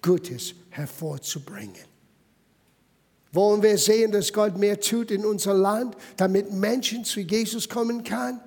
Gutes 0.00 0.54
hervorzubringen. 0.70 1.84
Wollen 3.32 3.62
wir 3.62 3.76
sehen, 3.76 4.10
dass 4.10 4.32
Gott 4.32 4.56
mehr 4.56 4.80
tut 4.80 5.10
in 5.10 5.26
unser 5.26 5.52
Land, 5.52 5.96
damit 6.16 6.50
Menschen 6.50 7.04
zu 7.04 7.20
Jesus 7.20 7.68
kommen 7.68 8.02
kann? 8.02 8.40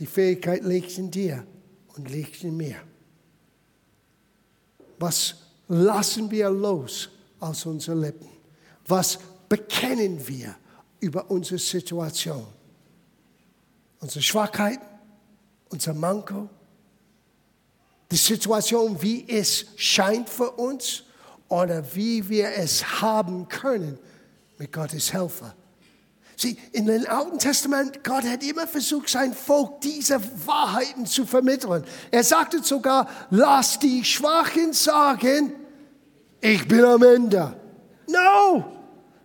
Die 0.00 0.06
Fähigkeit 0.06 0.64
liegt 0.64 0.98
in 0.98 1.12
dir 1.12 1.46
und 1.94 2.10
liegt 2.10 2.42
in 2.42 2.56
mir. 2.56 2.76
Was 4.98 5.36
lassen 5.68 6.28
wir 6.28 6.50
los 6.50 7.08
aus 7.38 7.66
unseren 7.66 8.00
Lippen? 8.00 8.28
Was 8.88 9.16
bekennen 9.48 10.26
wir 10.26 10.56
über 10.98 11.30
unsere 11.30 11.58
Situation? 11.58 12.59
Unsere 14.00 14.22
Schwachheiten, 14.22 14.84
unser 15.68 15.94
Manko, 15.94 16.48
die 18.10 18.16
Situation, 18.16 19.00
wie 19.02 19.28
es 19.28 19.66
scheint 19.76 20.28
für 20.28 20.50
uns 20.52 21.04
oder 21.48 21.94
wie 21.94 22.28
wir 22.28 22.48
es 22.56 23.00
haben 23.00 23.48
können 23.48 23.98
mit 24.58 24.72
Gottes 24.72 25.12
Helfer. 25.12 25.54
Sieh, 26.36 26.56
in 26.72 26.86
dem 26.86 27.06
Alten 27.06 27.38
Testament, 27.38 28.02
Gott 28.02 28.24
hat 28.24 28.42
immer 28.42 28.66
versucht, 28.66 29.10
sein 29.10 29.34
Volk 29.34 29.82
diese 29.82 30.18
Wahrheiten 30.46 31.04
zu 31.04 31.26
vermitteln. 31.26 31.84
Er 32.10 32.24
sagte 32.24 32.62
sogar, 32.62 33.06
lass 33.28 33.78
die 33.78 34.02
Schwachen 34.02 34.72
sagen, 34.72 35.52
ich 36.40 36.66
bin 36.66 36.82
am 36.82 37.02
Ende. 37.02 37.54
No! 38.08 38.79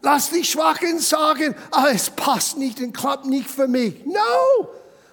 Lass 0.05 0.29
die 0.29 0.43
Schwachen 0.43 0.99
sagen, 0.99 1.55
ah, 1.71 1.87
es 1.91 2.11
passt 2.11 2.59
nicht 2.59 2.79
und 2.79 2.95
klappt 2.95 3.25
nicht 3.25 3.49
für 3.49 3.67
mich. 3.67 4.05
No! 4.05 4.69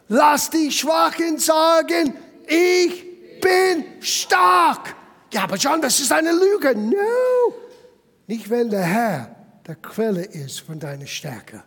Lass 0.09 0.50
die 0.50 0.70
Schwachen 0.70 1.38
sagen, 1.38 2.14
ich 2.46 3.40
bin 3.40 3.87
stark. 4.00 4.94
Ja, 5.33 5.44
aber 5.44 5.57
John, 5.57 5.81
das 5.81 5.98
ist 5.98 6.12
eine 6.12 6.33
Lüge. 6.33 6.76
No! 6.76 7.55
Nicht, 8.26 8.50
wenn 8.50 8.68
der 8.68 8.83
Herr 8.83 9.35
der 9.66 9.76
Quelle 9.76 10.24
ist 10.24 10.61
von 10.61 10.78
deiner 10.78 11.07
Stärke. 11.07 11.62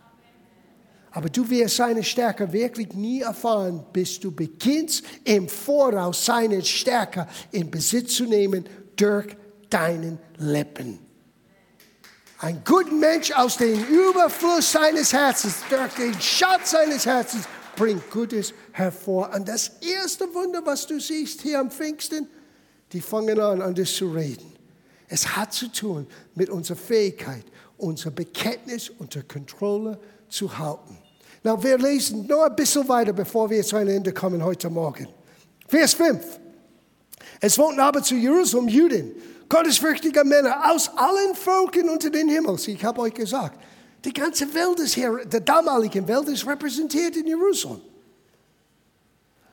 Aber 1.09 1.27
du 1.27 1.49
wirst 1.49 1.77
seine 1.77 2.03
Stärke 2.03 2.53
wirklich 2.53 2.93
nie 2.93 3.21
erfahren, 3.21 3.83
bis 3.91 4.19
du 4.19 4.31
beginnst, 4.31 5.03
im 5.23 5.49
Voraus 5.49 6.23
seine 6.23 6.63
Stärke 6.63 7.27
in 7.51 7.71
Besitz 7.71 8.17
zu 8.17 8.25
nehmen 8.25 8.65
durch 8.95 9.35
deinen 9.71 10.19
Lippen. 10.37 11.04
Ein 12.45 12.61
guter 12.63 12.91
Mensch 12.91 13.31
aus 13.31 13.57
dem 13.57 13.83
Überfluss 13.85 14.71
seines 14.71 15.11
Herzens, 15.11 15.55
durch 15.67 15.91
den 15.95 16.13
Schatz 16.21 16.69
seines 16.69 17.03
Herzens, 17.03 17.45
bringt 17.75 18.11
Gutes 18.11 18.53
hervor. 18.71 19.31
Und 19.33 19.47
das 19.47 19.71
erste 19.81 20.31
Wunder, 20.31 20.63
was 20.63 20.85
du 20.85 20.99
siehst 20.99 21.41
hier 21.41 21.59
am 21.59 21.71
Pfingsten, 21.71 22.27
die 22.91 23.01
fangen 23.01 23.39
an, 23.39 23.63
an 23.63 23.73
das 23.73 23.95
zu 23.95 24.11
reden. 24.11 24.53
Es 25.07 25.35
hat 25.35 25.53
zu 25.53 25.71
tun 25.71 26.05
mit 26.35 26.51
unserer 26.51 26.77
Fähigkeit, 26.77 27.45
unser 27.79 28.11
Bekenntnis 28.11 28.91
unter 28.99 29.23
Kontrolle 29.23 29.99
zu 30.29 30.55
halten. 30.55 30.99
Na, 31.41 31.63
wir 31.63 31.79
lesen 31.79 32.27
nur 32.27 32.45
ein 32.45 32.55
bisschen 32.55 32.87
weiter, 32.87 33.13
bevor 33.13 33.49
wir 33.49 33.63
zu 33.63 33.75
einem 33.75 33.95
Ende 33.97 34.13
kommen 34.13 34.43
heute 34.43 34.69
Morgen. 34.69 35.07
Vers 35.67 35.95
5. 35.95 36.23
Es 37.41 37.57
wohnten 37.57 37.79
aber 37.79 38.03
zu 38.03 38.13
Jerusalem 38.13 38.67
Juden, 38.67 39.13
gottesfürchtige 39.49 40.23
Männer 40.23 40.71
aus 40.71 40.89
allen 40.95 41.35
Völkern 41.35 41.89
unter 41.89 42.09
den 42.09 42.29
Himmels. 42.29 42.67
Ich 42.67 42.83
habe 42.83 43.01
euch 43.01 43.13
gesagt, 43.13 43.59
die 44.03 44.13
ganze 44.13 44.53
Welt 44.53 44.79
ist 44.79 44.93
hier, 44.93 45.25
die 45.25 45.43
damalige 45.43 46.07
Welt 46.07 46.27
ist 46.27 46.45
repräsentiert 46.45 47.15
in 47.15 47.27
Jerusalem. 47.27 47.81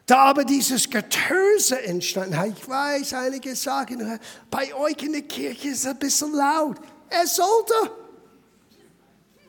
Da 0.07 0.19
aber 0.25 0.45
dieses 0.45 0.91
Getöse 0.91 1.81
entstanden, 1.85 2.37
ich 2.55 2.69
weiß, 2.69 3.15
einige 3.15 3.55
sagen, 3.55 4.19
bei 4.51 4.75
euch 4.75 5.03
in 5.03 5.13
der 5.13 5.23
Kirche 5.23 5.69
ist 5.69 5.81
es 5.81 5.87
ein 5.87 5.99
bisschen 5.99 6.33
laut. 6.33 6.77
Es 7.09 7.37
sollte. 7.37 7.93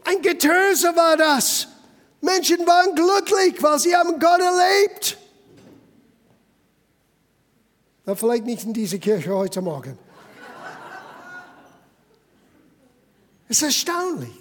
Ein 0.06 0.22
Getöse 0.22 0.96
war 0.96 1.18
das. 1.18 1.68
Menschen 2.22 2.66
waren 2.66 2.96
glücklich, 2.96 3.62
weil 3.62 3.80
sie 3.80 3.96
haben 3.96 4.20
Gott 4.20 4.40
erlebt. 4.40 5.18
Na, 8.06 8.16
vielleicht 8.16 8.46
nicht 8.46 8.64
in 8.64 8.74
dieser 8.74 8.98
Kirche 9.00 9.34
heute 9.34 9.62
Morgen. 9.62 9.98
Es 13.48 13.58
ist 13.58 13.64
erstaunlich. 13.64 14.32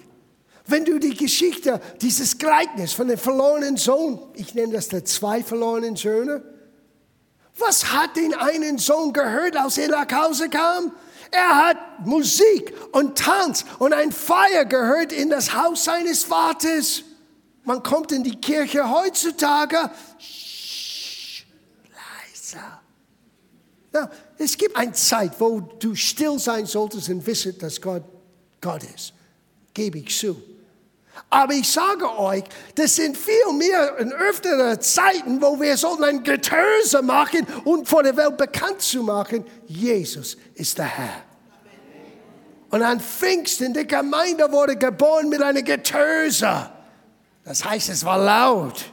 Wenn 0.66 0.84
du 0.84 0.98
die 0.98 1.16
Geschichte, 1.16 1.80
dieses 2.00 2.38
Gleichnis 2.38 2.92
von 2.92 3.08
dem 3.08 3.18
verlorenen 3.18 3.76
Sohn, 3.76 4.20
ich 4.34 4.54
nenne 4.54 4.74
das 4.74 4.88
der 4.88 5.04
zwei 5.04 5.42
verlorenen 5.42 5.96
Söhne, 5.96 6.42
was 7.58 7.92
hat 7.92 8.16
den 8.16 8.34
einen 8.34 8.78
Sohn 8.78 9.12
gehört, 9.12 9.56
als 9.56 9.76
er 9.76 9.88
nach 9.88 10.10
Hause 10.10 10.48
kam? 10.48 10.92
Er 11.30 11.66
hat 11.66 12.06
Musik 12.06 12.72
und 12.92 13.18
Tanz 13.18 13.64
und 13.78 13.92
ein 13.92 14.12
Feier 14.12 14.64
gehört 14.64 15.12
in 15.12 15.30
das 15.30 15.54
Haus 15.54 15.84
seines 15.84 16.24
Vaters. 16.24 17.02
Man 17.64 17.82
kommt 17.82 18.12
in 18.12 18.22
die 18.22 18.40
Kirche 18.40 18.88
heutzutage, 18.88 19.90
Shh, 20.18 21.44
leiser. 21.90 22.80
Ja, 23.94 24.10
es 24.38 24.56
gibt 24.56 24.76
eine 24.76 24.92
Zeit, 24.92 25.32
wo 25.38 25.60
du 25.60 25.94
still 25.94 26.38
sein 26.38 26.66
solltest 26.66 27.08
und 27.08 27.26
wissen, 27.26 27.56
dass 27.58 27.80
Gott 27.80 28.02
Gott 28.62 28.82
ist. 28.94 29.12
Gebe 29.74 29.98
ich 29.98 30.18
zu. 30.18 30.42
Aber 31.28 31.52
ich 31.52 31.70
sage 31.70 32.18
euch, 32.18 32.44
das 32.74 32.96
sind 32.96 33.16
viel 33.16 33.52
mehr 33.54 33.98
und 34.00 34.12
öftere 34.14 34.78
Zeiten, 34.78 35.42
wo 35.42 35.60
wir 35.60 35.76
sollten 35.76 36.04
ein 36.04 36.22
Getöse 36.22 37.02
machen 37.02 37.46
und 37.64 37.86
vor 37.86 38.02
der 38.02 38.16
Welt 38.16 38.38
bekannt 38.38 38.80
zu 38.80 39.02
machen, 39.02 39.44
Jesus 39.66 40.38
ist 40.54 40.78
der 40.78 40.86
Herr. 40.86 41.22
Und 42.70 42.82
an 42.82 43.00
Pfingsten, 43.00 43.74
die 43.74 43.86
Gemeinde 43.86 44.50
wurde 44.50 44.76
geboren 44.76 45.28
mit 45.28 45.42
einer 45.42 45.60
Getöse. 45.60 46.70
Das 47.44 47.64
heißt, 47.64 47.90
es 47.90 48.04
war 48.04 48.18
laut. 48.18 48.91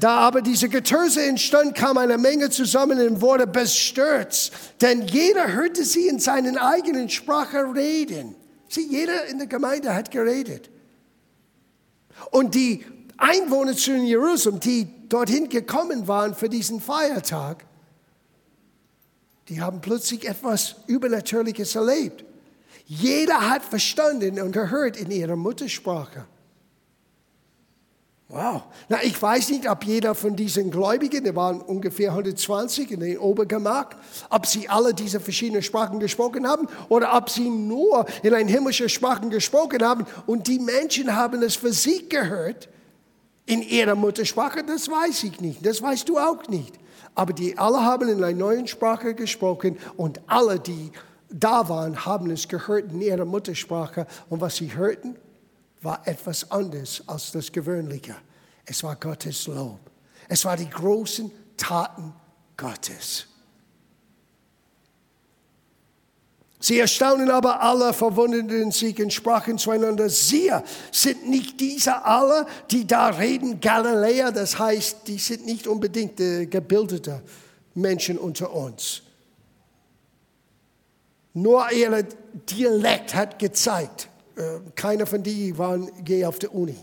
Da 0.00 0.16
aber 0.16 0.40
diese 0.40 0.70
Getöse 0.70 1.22
entstand, 1.22 1.74
kam 1.74 1.98
eine 1.98 2.16
Menge 2.16 2.48
zusammen 2.48 3.06
und 3.06 3.20
wurde 3.20 3.46
bestürzt, 3.46 4.50
denn 4.80 5.06
jeder 5.06 5.52
hörte 5.52 5.84
sie 5.84 6.08
in 6.08 6.18
seinen 6.18 6.56
eigenen 6.56 7.10
Sprache 7.10 7.74
reden. 7.74 8.34
Sieh, 8.68 8.86
jeder 8.88 9.26
in 9.26 9.36
der 9.36 9.46
Gemeinde 9.46 9.94
hat 9.94 10.10
geredet. 10.10 10.70
Und 12.30 12.54
die 12.54 12.84
Einwohner 13.18 13.76
zu 13.76 13.94
Jerusalem, 13.94 14.60
die 14.60 14.88
dorthin 15.08 15.50
gekommen 15.50 16.08
waren 16.08 16.34
für 16.34 16.48
diesen 16.48 16.80
Feiertag, 16.80 17.66
die 19.50 19.60
haben 19.60 19.82
plötzlich 19.82 20.26
etwas 20.26 20.76
Übernatürliches 20.86 21.74
erlebt. 21.74 22.24
Jeder 22.86 23.50
hat 23.50 23.64
verstanden 23.64 24.40
und 24.40 24.52
gehört 24.52 24.96
in 24.96 25.10
ihrer 25.10 25.36
Muttersprache. 25.36 26.26
Wow. 28.32 28.62
Na, 28.88 29.02
ich 29.02 29.20
weiß 29.20 29.48
nicht, 29.50 29.68
ob 29.68 29.82
jeder 29.82 30.14
von 30.14 30.36
diesen 30.36 30.70
Gläubigen, 30.70 31.24
da 31.24 31.34
waren 31.34 31.60
ungefähr 31.60 32.10
120 32.10 32.92
in 32.92 33.00
den 33.00 33.18
Obergemach, 33.18 33.88
ob 34.28 34.46
sie 34.46 34.68
alle 34.68 34.94
diese 34.94 35.18
verschiedenen 35.18 35.62
Sprachen 35.62 35.98
gesprochen 35.98 36.46
haben 36.46 36.68
oder 36.88 37.16
ob 37.16 37.28
sie 37.28 37.50
nur 37.50 38.06
in 38.22 38.32
ein 38.32 38.46
himmlischer 38.46 38.88
Sprachen 38.88 39.30
gesprochen 39.30 39.82
haben 39.82 40.06
und 40.26 40.46
die 40.46 40.60
Menschen 40.60 41.16
haben 41.16 41.42
es 41.42 41.56
für 41.56 41.72
sich 41.72 42.08
gehört 42.08 42.68
in 43.46 43.62
ihrer 43.62 43.96
Muttersprache, 43.96 44.62
das 44.62 44.88
weiß 44.88 45.24
ich 45.24 45.40
nicht, 45.40 45.66
das 45.66 45.82
weißt 45.82 46.08
du 46.08 46.18
auch 46.18 46.46
nicht. 46.46 46.78
Aber 47.16 47.32
die 47.32 47.58
alle 47.58 47.84
haben 47.84 48.08
in 48.08 48.22
einer 48.22 48.36
neuen 48.36 48.68
Sprache 48.68 49.14
gesprochen 49.14 49.76
und 49.96 50.20
alle, 50.28 50.60
die 50.60 50.92
da 51.28 51.68
waren, 51.68 52.06
haben 52.06 52.30
es 52.30 52.46
gehört 52.46 52.92
in 52.92 53.00
ihrer 53.00 53.24
Muttersprache. 53.24 54.06
Und 54.28 54.40
was 54.40 54.56
sie 54.56 54.76
hörten, 54.76 55.16
war 55.82 56.06
etwas 56.06 56.50
anderes 56.50 57.02
als 57.06 57.32
das 57.32 57.50
Gewöhnliche. 57.50 58.16
Es 58.64 58.82
war 58.82 58.96
Gottes 58.96 59.46
Lob. 59.46 59.80
Es 60.28 60.44
war 60.44 60.56
die 60.56 60.68
großen 60.68 61.30
Taten 61.56 62.12
Gottes. 62.56 63.26
Sie 66.62 66.78
erstaunen 66.78 67.30
aber 67.30 67.62
alle, 67.62 67.94
verwunderten 67.94 68.70
sich 68.70 69.00
und 69.02 69.10
sprachen 69.10 69.56
zueinander, 69.56 70.10
siehe, 70.10 70.62
sind 70.92 71.26
nicht 71.26 71.58
diese 71.58 72.04
alle, 72.04 72.46
die 72.70 72.86
da 72.86 73.08
reden, 73.08 73.60
Galiläer, 73.60 74.30
das 74.30 74.58
heißt, 74.58 75.08
die 75.08 75.16
sind 75.16 75.46
nicht 75.46 75.66
unbedingt 75.66 76.20
äh, 76.20 76.44
gebildete 76.44 77.22
Menschen 77.74 78.18
unter 78.18 78.52
uns. 78.52 79.00
Nur 81.32 81.72
ihr 81.72 82.06
Dialekt 82.50 83.14
hat 83.14 83.38
gezeigt, 83.38 84.09
keiner 84.74 85.06
von 85.06 85.22
die 85.22 85.56
waren 85.56 85.90
je 86.06 86.24
auf 86.24 86.38
der 86.38 86.54
Uni. 86.54 86.76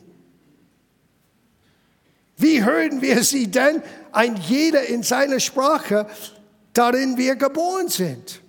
Wie 2.38 2.64
hören 2.64 3.02
wir 3.02 3.24
sie 3.24 3.48
denn? 3.48 3.82
Ein 4.12 4.38
jeder 4.38 4.86
in 4.86 5.02
seiner 5.02 5.40
Sprache, 5.40 6.08
darin 6.74 7.18
wir 7.18 7.36
geboren 7.36 7.88
sind. 7.88 8.42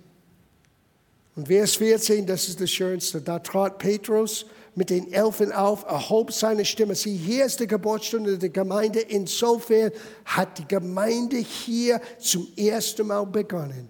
Und 1.35 1.47
Vers 1.47 1.75
14, 1.77 2.25
das 2.25 2.47
ist 2.47 2.61
das 2.61 2.69
Schönste. 2.69 3.21
Da 3.21 3.39
trat 3.39 3.79
Petrus 3.79 4.45
mit 4.75 4.91
den 4.91 5.11
Elfen 5.11 5.51
auf, 5.51 5.85
erhob 5.85 6.31
seine 6.31 6.65
Stimme. 6.65 6.93
Sieh, 6.93 7.17
hier 7.17 7.45
ist 7.45 7.59
die 7.59 7.67
Geburtsstunde 7.67 8.37
der 8.37 8.49
Gemeinde. 8.49 8.99
Insofern 8.99 9.91
hat 10.25 10.59
die 10.59 10.67
Gemeinde 10.67 11.37
hier 11.37 11.99
zum 12.19 12.47
ersten 12.55 13.07
Mal 13.07 13.25
begonnen 13.25 13.89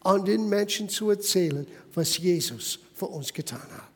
an 0.00 0.24
den 0.24 0.48
Menschen 0.48 0.88
zu 0.88 1.10
erzählen, 1.10 1.66
was 1.94 2.18
Jesus 2.18 2.78
für 2.94 3.06
uns 3.06 3.32
getan 3.32 3.60
hat. 3.60 3.93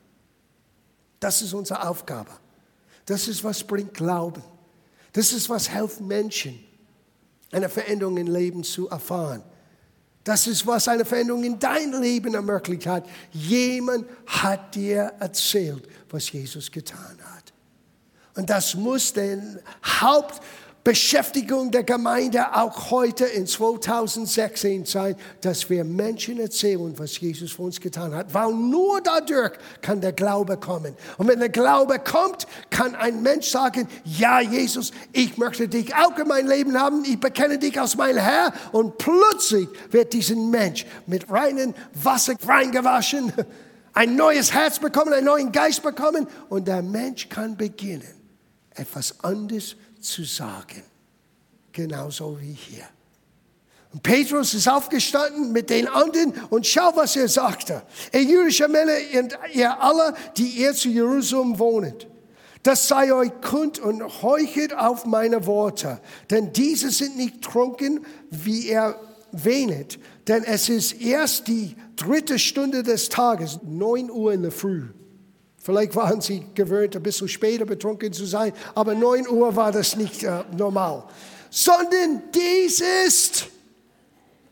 Das 1.19 1.41
ist 1.41 1.53
unsere 1.53 1.87
Aufgabe. 1.87 2.31
Das 3.05 3.27
ist, 3.27 3.43
was 3.43 3.63
bringt 3.63 3.93
Glauben. 3.93 4.43
Das 5.13 5.33
ist, 5.33 5.49
was 5.49 5.69
hilft 5.69 6.01
Menschen, 6.01 6.63
eine 7.51 7.67
Veränderung 7.67 8.17
im 8.17 8.27
Leben 8.27 8.63
zu 8.63 8.87
erfahren. 8.89 9.43
Das 10.23 10.45
ist, 10.45 10.67
was 10.67 10.87
eine 10.87 11.05
Veränderung 11.05 11.43
in 11.43 11.57
dein 11.57 11.91
Leben 11.93 12.35
ermöglicht 12.35 12.85
hat. 12.85 13.07
Jemand 13.31 14.05
hat 14.27 14.75
dir 14.75 15.13
erzählt, 15.19 15.87
was 16.09 16.31
Jesus 16.31 16.71
getan 16.71 17.17
hat. 17.33 17.53
Und 18.35 18.49
das 18.49 18.75
muss 18.75 19.11
den 19.11 19.59
Haupt 19.83 20.41
Beschäftigung 20.83 21.71
der 21.71 21.83
Gemeinde 21.83 22.55
auch 22.55 22.89
heute 22.89 23.25
in 23.25 23.45
2016 23.45 24.85
sein, 24.85 25.15
dass 25.41 25.69
wir 25.69 25.83
Menschen 25.83 26.39
erzählen, 26.39 26.97
was 26.97 27.19
Jesus 27.19 27.51
für 27.51 27.63
uns 27.63 27.81
getan 27.81 28.15
hat. 28.15 28.33
Weil 28.33 28.53
nur 28.53 29.01
dadurch 29.01 29.51
kann 29.81 29.99
der 29.99 30.13
Glaube 30.13 30.55
kommen. 30.57 30.95
Und 31.17 31.27
wenn 31.27 31.39
der 31.39 31.49
Glaube 31.49 31.99
kommt, 31.99 32.47
kann 32.69 32.95
ein 32.95 33.21
Mensch 33.21 33.49
sagen, 33.49 33.89
ja 34.05 34.39
Jesus, 34.39 34.91
ich 35.11 35.37
möchte 35.37 35.67
dich 35.67 35.93
auch 35.95 36.17
in 36.17 36.27
mein 36.27 36.47
Leben 36.47 36.79
haben, 36.79 37.03
ich 37.03 37.19
bekenne 37.19 37.59
dich 37.59 37.79
als 37.79 37.97
mein 37.97 38.15
Herr. 38.15 38.53
Und 38.71 38.97
plötzlich 38.97 39.67
wird 39.91 40.13
diesen 40.13 40.49
Mensch 40.49 40.85
mit 41.05 41.29
reinem 41.29 41.73
Wasser 41.93 42.35
reingewaschen, 42.47 43.33
ein 43.93 44.15
neues 44.15 44.53
Herz 44.53 44.79
bekommen, 44.79 45.11
einen 45.11 45.25
neuen 45.25 45.51
Geist 45.51 45.83
bekommen 45.83 46.25
und 46.47 46.69
der 46.69 46.81
Mensch 46.81 47.27
kann 47.27 47.57
beginnen, 47.57 48.13
etwas 48.75 49.19
anderes 49.21 49.71
zu 49.71 49.88
zu 49.99 50.23
sagen. 50.23 50.83
Genauso 51.71 52.39
wie 52.39 52.53
hier. 52.53 52.85
Und 53.91 54.03
Petrus 54.03 54.53
ist 54.53 54.67
aufgestanden 54.67 55.51
mit 55.51 55.69
den 55.69 55.87
anderen 55.87 56.33
und 56.49 56.67
schau, 56.67 56.91
was 56.95 57.15
er 57.15 57.27
sagte. 57.27 57.81
Ihr 58.13 58.23
jüdische 58.23 58.67
Männer 58.67 58.93
und 59.17 59.37
ihr 59.53 59.81
alle, 59.81 60.13
die 60.37 60.47
ihr 60.47 60.73
zu 60.73 60.89
Jerusalem 60.89 61.57
wohnt. 61.57 62.07
Das 62.61 62.87
sei 62.87 63.13
euch 63.13 63.31
kund 63.41 63.79
und 63.79 64.21
heuchelt 64.21 64.75
auf 64.75 65.05
meine 65.05 65.45
Worte, 65.45 66.01
denn 66.29 66.51
diese 66.51 66.91
sind 66.91 67.15
nicht 67.15 67.41
trunken, 67.41 68.05
wie 68.29 68.67
er 68.67 68.99
wähnet, 69.31 69.97
denn 70.27 70.43
es 70.43 70.67
ist 70.69 71.01
erst 71.01 71.47
die 71.47 71.75
dritte 71.95 72.37
Stunde 72.37 72.83
des 72.83 73.09
Tages, 73.09 73.59
neun 73.63 74.11
Uhr 74.11 74.33
in 74.33 74.41
der 74.41 74.51
Früh. 74.51 74.89
Vielleicht 75.69 75.95
waren 75.95 76.19
sie 76.19 76.43
gewöhnt, 76.55 76.95
ein 76.95 77.03
bisschen 77.03 77.27
später 77.27 77.63
betrunken 77.63 78.11
zu 78.11 78.25
sein, 78.25 78.53
aber 78.73 78.95
9 78.95 79.27
Uhr 79.27 79.55
war 79.55 79.71
das 79.71 79.95
nicht 79.95 80.23
äh, 80.23 80.43
normal. 80.57 81.03
Sondern 81.51 82.23
dies 82.33 82.81
ist, 83.05 83.45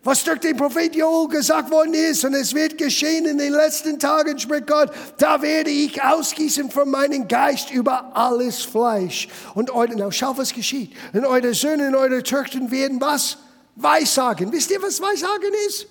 was 0.04 0.24
durch 0.24 0.38
den 0.42 0.56
Prophet 0.56 0.96
Joel 0.96 1.28
gesagt 1.28 1.72
worden 1.72 1.96
ist, 1.96 2.24
und 2.24 2.36
es 2.36 2.54
wird 2.54 2.78
geschehen 2.78 3.26
in 3.26 3.40
den 3.40 3.52
letzten 3.52 3.98
Tagen, 3.98 4.38
spricht 4.38 4.68
Gott, 4.68 4.92
da 5.18 5.42
werde 5.42 5.72
ich 5.72 6.00
ausgießen 6.00 6.70
von 6.70 6.88
meinem 6.92 7.28
Geist 7.28 7.72
über 7.72 8.16
alles 8.16 8.62
Fleisch. 8.62 9.28
Und 9.56 9.72
eure, 9.72 10.12
schau, 10.12 10.38
was 10.38 10.54
geschieht. 10.54 10.92
Und 11.14 11.26
eure 11.26 11.56
Söhne 11.56 11.88
und 11.88 11.96
eure 11.96 12.22
Töchter 12.22 12.60
werden 12.70 13.02
was? 13.02 13.40
Weissagen. 13.76 14.52
Wisst 14.52 14.70
ihr, 14.70 14.84
was 14.84 15.02
Weissagen 15.02 15.52
ist? 15.68 15.88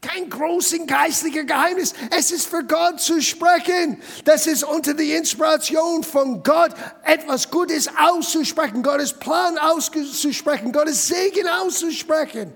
Kein 0.00 0.28
großes 0.28 0.86
geistliches 0.86 1.46
Geheimnis. 1.46 1.94
Es 2.16 2.30
ist 2.30 2.46
für 2.46 2.64
Gott 2.64 3.00
zu 3.00 3.20
sprechen. 3.20 4.00
Das 4.24 4.46
ist 4.46 4.62
unter 4.64 4.94
der 4.94 5.18
Inspiration 5.18 6.02
von 6.04 6.42
Gott, 6.42 6.72
etwas 7.02 7.50
Gutes 7.50 7.88
auszusprechen, 7.98 8.82
Gottes 8.82 9.12
Plan 9.12 9.58
auszusprechen, 9.58 10.72
Gottes 10.72 11.08
Segen 11.08 11.48
auszusprechen. 11.48 12.52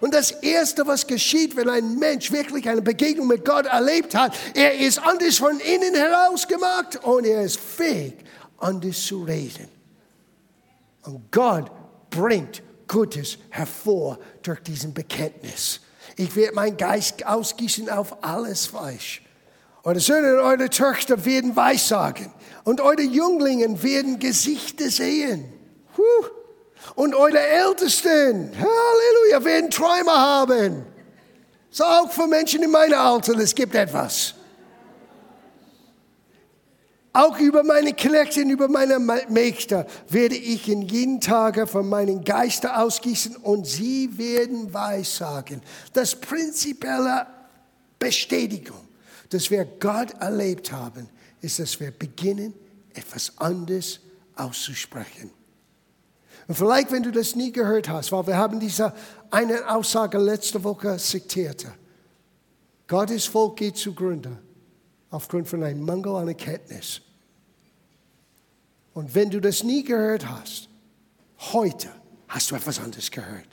Und 0.00 0.14
das 0.14 0.30
Erste, 0.30 0.86
was 0.86 1.06
geschieht, 1.06 1.56
wenn 1.56 1.68
ein 1.68 1.98
Mensch 1.98 2.32
wirklich 2.32 2.68
eine 2.68 2.80
Begegnung 2.80 3.26
mit 3.26 3.44
Gott 3.44 3.66
erlebt 3.66 4.14
hat, 4.14 4.34
er 4.54 4.78
ist 4.78 4.98
anders 4.98 5.36
von 5.36 5.60
innen 5.60 5.94
heraus 5.94 6.48
gemacht 6.48 6.96
und 7.02 7.26
er 7.26 7.42
ist 7.42 7.60
fähig, 7.60 8.14
anders 8.58 9.04
zu 9.04 9.24
reden. 9.24 9.68
Und 11.02 11.30
Gott 11.30 11.70
bringt 12.08 12.62
Gutes 12.88 13.38
hervor 13.50 14.18
durch 14.42 14.60
diesen 14.60 14.94
Bekenntnis. 14.94 15.80
Ich 16.16 16.34
werde 16.36 16.54
meinen 16.54 16.76
Geist 16.76 17.26
ausgießen 17.26 17.88
auf 17.90 18.22
alles 18.22 18.66
Fleisch. 18.66 19.22
Eure 19.82 20.00
Söhne 20.00 20.34
und 20.34 20.40
eure 20.40 20.68
Töchter 20.68 21.24
werden 21.24 21.56
Weissagen. 21.56 22.32
Und 22.64 22.80
eure 22.80 23.02
Jünglingen 23.02 23.82
werden 23.82 24.18
Gesichter 24.18 24.90
sehen. 24.90 25.52
Und 26.94 27.14
eure 27.14 27.38
Ältesten, 27.38 28.52
Halleluja, 28.56 29.44
werden 29.44 29.70
Träume 29.70 30.12
haben. 30.12 30.84
So 31.70 31.84
auch 31.84 32.10
für 32.10 32.26
Menschen 32.26 32.62
in 32.62 32.70
meinem 32.70 32.98
Alter, 32.98 33.38
es 33.38 33.54
gibt 33.54 33.74
etwas. 33.74 34.34
Auch 37.12 37.40
über 37.40 37.64
meine 37.64 37.92
Knechte 37.92 38.40
über 38.42 38.68
meine 38.68 39.00
Mägde 39.28 39.86
werde 40.08 40.36
ich 40.36 40.68
in 40.68 40.82
jeden 40.82 41.20
Tage 41.20 41.66
von 41.66 41.88
meinen 41.88 42.22
Geister 42.22 42.80
ausgießen 42.80 43.36
und 43.36 43.66
sie 43.66 44.16
werden 44.16 44.72
Weissagen. 44.72 45.60
Das 45.92 46.14
prinzipielle 46.14 47.26
Bestätigung, 47.98 48.78
dass 49.30 49.50
wir 49.50 49.64
Gott 49.64 50.12
erlebt 50.20 50.70
haben, 50.70 51.08
ist, 51.40 51.58
dass 51.58 51.80
wir 51.80 51.90
beginnen, 51.90 52.54
etwas 52.94 53.32
anderes 53.38 53.98
auszusprechen. 54.36 55.30
Und 56.46 56.54
vielleicht, 56.54 56.92
wenn 56.92 57.02
du 57.02 57.10
das 57.10 57.34
nie 57.34 57.50
gehört 57.50 57.88
hast, 57.88 58.12
weil 58.12 58.28
wir 58.28 58.36
haben 58.36 58.60
diese 58.60 58.92
eine 59.30 59.68
Aussage 59.68 60.18
letzte 60.18 60.62
Woche 60.62 60.96
zitiert. 60.98 61.66
Gottes 62.86 63.26
Volk 63.26 63.56
geht 63.56 63.76
zugrunde 63.76 64.38
aufgrund 65.10 65.48
von 65.48 65.62
einem 65.62 65.84
Mangel 65.84 66.14
an 66.16 66.28
Erkenntnis. 66.28 67.00
Und 68.94 69.14
wenn 69.14 69.30
du 69.30 69.40
das 69.40 69.62
nie 69.62 69.84
gehört 69.84 70.28
hast, 70.28 70.68
heute 71.52 71.88
hast 72.28 72.50
du 72.50 72.54
etwas 72.54 72.80
anderes 72.80 73.10
gehört. 73.10 73.48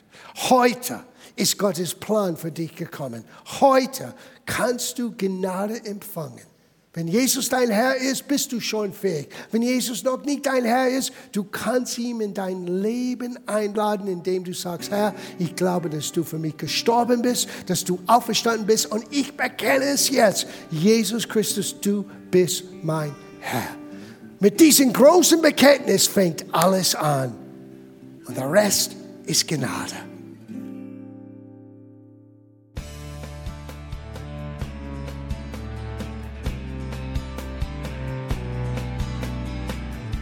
Heute 0.50 1.04
ist 1.36 1.58
Gottes 1.58 1.94
Plan 1.94 2.36
für 2.36 2.50
dich 2.50 2.74
gekommen. 2.74 3.24
Heute 3.60 4.14
kannst 4.46 4.98
du 4.98 5.12
Gnade 5.16 5.84
empfangen. 5.84 6.46
Wenn 6.98 7.06
Jesus 7.06 7.48
dein 7.48 7.70
Herr 7.70 7.94
ist, 7.94 8.26
bist 8.26 8.50
du 8.50 8.58
schon 8.58 8.92
fähig. 8.92 9.28
Wenn 9.52 9.62
Jesus 9.62 10.02
noch 10.02 10.24
nicht 10.24 10.44
dein 10.46 10.64
Herr 10.64 10.88
ist, 10.88 11.12
du 11.30 11.44
kannst 11.44 11.96
ihn 11.96 12.20
in 12.20 12.34
dein 12.34 12.66
Leben 12.66 13.38
einladen, 13.46 14.08
indem 14.08 14.42
du 14.42 14.52
sagst, 14.52 14.90
Herr, 14.90 15.14
ich 15.38 15.54
glaube, 15.54 15.90
dass 15.90 16.10
du 16.10 16.24
für 16.24 16.40
mich 16.40 16.56
gestorben 16.56 17.22
bist, 17.22 17.48
dass 17.66 17.84
du 17.84 18.00
auferstanden 18.08 18.66
bist 18.66 18.90
und 18.90 19.04
ich 19.10 19.36
bekenne 19.36 19.84
es 19.84 20.10
jetzt. 20.10 20.48
Jesus 20.72 21.28
Christus, 21.28 21.80
du 21.80 22.04
bist 22.32 22.64
mein 22.82 23.14
Herr. 23.38 23.76
Mit 24.40 24.58
diesem 24.58 24.92
großen 24.92 25.40
Bekenntnis 25.40 26.08
fängt 26.08 26.46
alles 26.50 26.96
an. 26.96 27.32
Und 28.26 28.36
der 28.36 28.50
Rest 28.50 28.96
ist 29.24 29.46
Gnade. 29.46 30.07